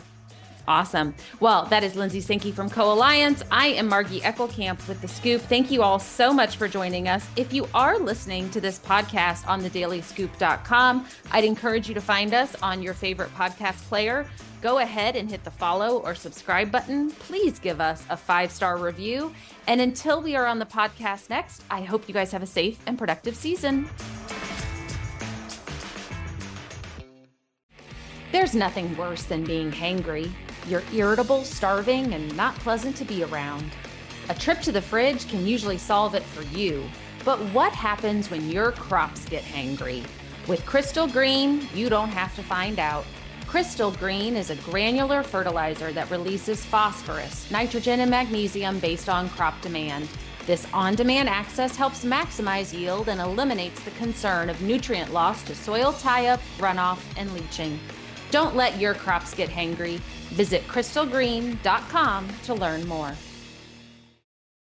Awesome. 0.68 1.14
Well, 1.40 1.66
that 1.66 1.84
is 1.84 1.96
Lindsey 1.96 2.22
Sankey 2.22 2.52
from 2.52 2.70
Co 2.70 2.94
Alliance. 2.94 3.44
I 3.52 3.68
am 3.68 3.90
Margie 3.90 4.22
Eckelkamp 4.22 4.88
with 4.88 5.02
The 5.02 5.08
Scoop. 5.08 5.42
Thank 5.42 5.72
you 5.72 5.84
all 5.84 6.00
so 6.00 6.32
much 6.34 6.56
for 6.56 6.70
joining 6.70 7.10
us. 7.10 7.28
If 7.36 7.54
you 7.54 7.68
are 7.74 8.00
listening 8.00 8.50
to 8.52 8.62
this 8.62 8.80
podcast 8.80 9.46
on 9.48 9.62
thedailyscoop.com, 9.62 11.06
I'd 11.32 11.44
encourage 11.44 11.90
you 11.90 11.94
to 11.96 12.02
find 12.02 12.34
us 12.34 12.56
on 12.62 12.82
your 12.82 12.94
favorite 12.94 13.34
podcast 13.36 13.82
player. 13.90 14.26
Go 14.62 14.80
ahead 14.80 15.18
and 15.18 15.30
hit 15.30 15.44
the 15.44 15.52
follow 15.52 15.98
or 15.98 16.16
subscribe 16.16 16.72
button. 16.72 17.12
Please 17.12 17.60
give 17.60 17.82
us 17.82 18.06
a 18.10 18.16
five 18.16 18.50
star 18.50 18.78
review. 18.78 19.34
And 19.68 19.82
until 19.82 20.22
we 20.22 20.38
are 20.38 20.46
on 20.46 20.60
the 20.60 20.66
podcast 20.66 21.30
next, 21.30 21.64
I 21.70 21.82
hope 21.82 22.08
you 22.08 22.14
guys 22.14 22.32
have 22.32 22.42
a 22.44 22.48
safe 22.48 22.80
and 22.88 22.98
productive 22.98 23.36
season. 23.36 23.90
There's 28.32 28.56
nothing 28.56 28.96
worse 28.98 29.24
than 29.24 29.44
being 29.44 29.72
hangry. 29.72 30.32
You're 30.68 30.84
irritable, 30.94 31.44
starving, 31.44 32.14
and 32.14 32.36
not 32.38 32.56
pleasant 32.56 32.96
to 32.98 33.06
be 33.06 33.24
around. 33.24 33.72
A 34.30 34.34
trip 34.34 34.62
to 34.62 34.72
the 34.72 34.82
fridge 34.82 35.28
can 35.28 35.46
usually 35.46 35.78
solve 35.78 36.16
it 36.16 36.24
for 36.24 36.44
you. 36.58 36.84
But 37.26 37.40
what 37.54 37.74
happens 37.74 38.30
when 38.32 38.50
your 38.50 38.72
crops 38.72 39.26
get 39.26 39.44
hangry? 39.44 40.06
With 40.48 40.66
Crystal 40.66 41.08
Green, 41.08 41.68
you 41.74 41.90
don't 41.90 42.10
have 42.10 42.36
to 42.36 42.44
find 42.44 42.80
out. 42.80 43.06
Crystal 43.48 43.92
Green 43.92 44.36
is 44.36 44.50
a 44.50 44.56
granular 44.58 45.24
fertilizer 45.24 45.92
that 45.92 46.10
releases 46.10 46.66
phosphorus, 46.66 47.50
nitrogen, 47.52 48.00
and 48.00 48.10
magnesium 48.10 48.80
based 48.80 49.10
on 49.10 49.30
crop 49.30 49.60
demand. 49.62 50.08
This 50.46 50.68
on 50.74 50.96
demand 50.96 51.30
access 51.30 51.76
helps 51.76 52.04
maximize 52.04 52.78
yield 52.78 53.08
and 53.08 53.22
eliminates 53.22 53.82
the 53.84 53.92
concern 53.92 54.50
of 54.50 54.62
nutrient 54.62 55.14
loss 55.14 55.44
to 55.44 55.56
soil 55.56 55.94
tie 55.94 56.28
up, 56.28 56.42
runoff, 56.58 57.00
and 57.16 57.34
leaching. 57.34 57.80
Don't 58.34 58.56
let 58.56 58.80
your 58.80 58.96
crops 58.96 59.36
get 59.36 59.48
hangry. 59.48 60.00
Visit 60.32 60.68
crystalgreen.com 60.68 62.28
to 62.46 62.54
learn 62.56 62.88
more. 62.88 63.14